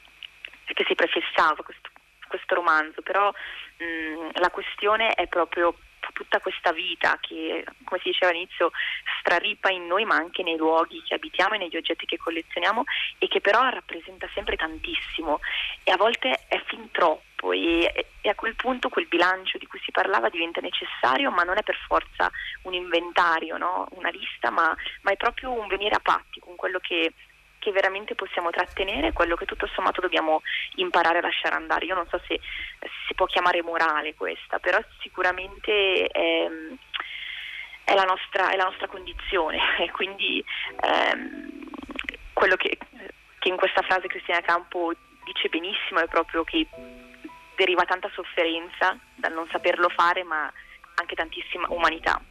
che 0.65 0.85
si 0.89 0.95
prefissava 0.97 1.63
questo, 1.63 1.91
questo 2.27 2.57
romanzo, 2.57 3.01
però 3.03 3.31
mh, 3.31 3.85
mm, 3.85 4.29
la 4.35 4.51
questione 4.51 5.13
è 5.13 5.29
proprio 5.29 5.77
tutta 6.13 6.41
questa 6.41 6.73
vita 6.73 7.17
che, 7.21 7.65
come 7.85 8.01
si 8.03 8.09
diceva 8.11 8.33
all'inizio, 8.33 8.73
straripa 9.21 9.71
in 9.71 9.87
noi 9.87 10.05
ma 10.05 10.17
anche 10.17 10.43
nei 10.43 10.57
luoghi 10.57 11.01
che 11.03 11.15
abitiamo 11.15 11.55
e 11.55 11.59
negli 11.59 11.77
oggetti 11.77 12.07
che 12.07 12.17
collezioniamo 12.17 12.83
e 13.19 13.29
che 13.29 13.41
però 13.41 13.69
rappresenta 13.69 14.29
sempre 14.35 14.57
tantissimo 14.57 15.39
e 15.85 15.93
a 15.93 15.97
volte 15.97 16.47
è 16.49 16.61
fin 16.67 16.91
troppo 16.91 17.28
e, 17.53 18.07
e 18.20 18.29
a 18.29 18.35
quel 18.35 18.57
punto 18.57 18.88
quel 18.88 19.07
bilancio 19.07 19.59
di 19.59 19.66
cui 19.66 19.81
si 19.85 19.90
parlava 19.90 20.29
diventa 20.29 20.61
necessario 20.61 21.31
ma 21.31 21.42
non 21.44 21.57
è 21.57 21.62
per 21.62 21.77
forza 21.87 22.31
un 22.62 22.74
inventario, 22.74 23.57
no? 23.57 23.87
una 23.92 24.11
lista, 24.11 24.51
ma, 24.51 24.74
ma, 25.03 25.12
è 25.12 25.16
proprio 25.16 25.53
un 25.53 25.66
venire 25.68 25.94
a 25.94 26.01
patti 26.01 26.40
con 26.40 26.57
quello 26.57 26.79
che 26.79 27.12
che 27.59 27.72
veramente 27.72 28.14
possiamo 28.14 28.51
trattenere 28.51 29.09
è 29.09 29.12
quello 29.12 29.35
che 29.35 29.44
tutto 29.44 29.66
sommato 29.74 30.01
dobbiamo 30.01 30.42
imparare 30.77 31.18
a 31.18 31.22
lasciare 31.22 31.57
andare. 31.57 31.87
Io 31.87 31.94
non 31.94 32.07
so 32.09 32.20
se 32.27 32.40
si 33.07 33.14
può 33.14 33.27
chiamare 33.27 33.62
morale 33.62 34.14
questa, 34.14 34.59
però 34.59 34.79
sicuramente 35.01 36.07
è, 36.07 36.48
è, 37.85 37.94
la, 37.94 38.05
nostra, 38.05 38.51
è 38.51 38.57
la, 38.57 38.64
nostra, 38.64 38.87
condizione 38.87 39.59
e 39.83 39.90
quindi 39.90 40.42
ehm, 40.81 41.68
quello 42.33 42.57
che, 42.57 42.79
che 43.38 43.48
in 43.48 43.57
questa 43.57 43.83
frase 43.83 44.07
Cristina 44.07 44.40
Campo 44.40 44.92
dice 45.24 45.48
benissimo 45.48 46.01
è 46.01 46.07
proprio 46.07 46.44
che 46.44 46.66
deriva 47.59 47.85
tanta 47.85 48.09
sofferenza 48.14 48.97
dal 49.16 49.33
non 49.33 49.49
saperlo 49.51 49.88
fare 49.88 50.23
ma 50.23 50.51
anche 50.94 51.14
tantissima 51.16 51.66
umanità. 51.71 52.23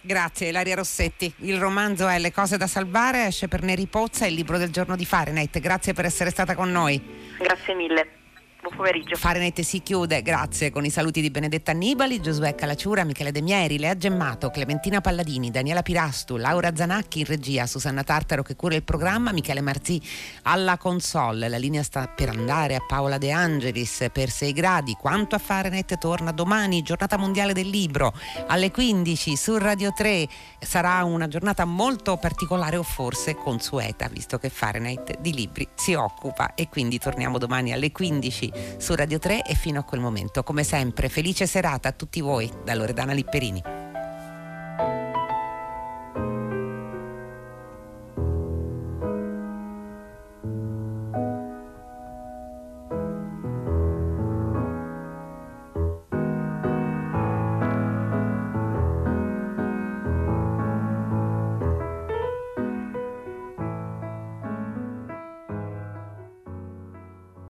Grazie 0.00 0.48
Ilaria 0.48 0.76
Rossetti. 0.76 1.32
Il 1.40 1.58
romanzo 1.58 2.08
è 2.08 2.18
Le 2.18 2.32
cose 2.32 2.56
da 2.56 2.66
salvare, 2.66 3.26
esce 3.26 3.48
per 3.48 3.62
Neri 3.62 3.86
Pozza, 3.86 4.26
il 4.26 4.34
libro 4.34 4.56
del 4.56 4.70
giorno 4.70 4.96
di 4.96 5.04
Fahrenheit. 5.04 5.58
Grazie 5.58 5.92
per 5.92 6.06
essere 6.06 6.30
stata 6.30 6.54
con 6.54 6.70
noi. 6.70 7.36
Grazie 7.38 7.74
mille 7.74 8.24
buon 8.66 8.76
pomeriggio. 8.76 9.16
Fahrenheit 9.16 9.60
si 9.60 9.80
chiude, 9.80 10.22
grazie, 10.22 10.70
con 10.70 10.84
i 10.84 10.90
saluti 10.90 11.20
di 11.20 11.30
Benedetta 11.30 11.70
Annibali, 11.70 12.20
Giosuè 12.20 12.54
Calacciura, 12.54 13.04
Michele 13.04 13.30
De 13.30 13.40
Mieri, 13.40 13.78
Lea 13.78 13.96
Gemmato, 13.96 14.50
Clementina 14.50 15.00
Palladini, 15.00 15.50
Daniela 15.50 15.82
Pirastu, 15.82 16.36
Laura 16.36 16.74
Zanacchi 16.74 17.20
in 17.20 17.26
regia, 17.26 17.66
Susanna 17.66 18.02
Tartaro 18.02 18.42
che 18.42 18.56
cura 18.56 18.74
il 18.74 18.82
programma, 18.82 19.32
Michele 19.32 19.60
Marzì 19.60 20.00
alla 20.42 20.76
console. 20.76 21.48
La 21.48 21.58
linea 21.58 21.82
sta 21.82 22.08
per 22.08 22.30
andare 22.30 22.74
a 22.74 22.84
Paola 22.86 23.18
De 23.18 23.30
Angelis 23.30 24.06
per 24.12 24.30
6 24.30 24.52
gradi. 24.52 24.94
Quanto 24.94 25.36
a 25.36 25.38
Fahrenheit 25.38 25.98
torna 25.98 26.32
domani, 26.32 26.82
giornata 26.82 27.16
mondiale 27.16 27.52
del 27.52 27.68
libro, 27.68 28.12
alle 28.48 28.70
15 28.70 29.36
su 29.36 29.56
Radio 29.58 29.92
3. 29.94 30.26
Sarà 30.58 31.04
una 31.04 31.28
giornata 31.28 31.64
molto 31.64 32.16
particolare 32.16 32.76
o 32.76 32.82
forse 32.82 33.34
consueta, 33.34 34.08
visto 34.08 34.38
che 34.38 34.48
Fahrenheit 34.48 35.18
di 35.20 35.32
libri 35.32 35.68
si 35.74 35.94
occupa 35.94 36.54
e 36.54 36.68
quindi 36.68 36.98
torniamo 36.98 37.38
domani 37.38 37.72
alle 37.72 37.92
15 37.92 38.54
su 38.78 38.94
Radio 38.94 39.18
3 39.18 39.44
e 39.44 39.54
fino 39.54 39.80
a 39.80 39.84
quel 39.84 40.00
momento. 40.00 40.42
Come 40.42 40.64
sempre, 40.64 41.08
felice 41.08 41.46
serata 41.46 41.88
a 41.88 41.92
tutti 41.92 42.20
voi 42.20 42.50
da 42.64 42.74
Loredana 42.74 43.12
Lipperini. 43.12 43.85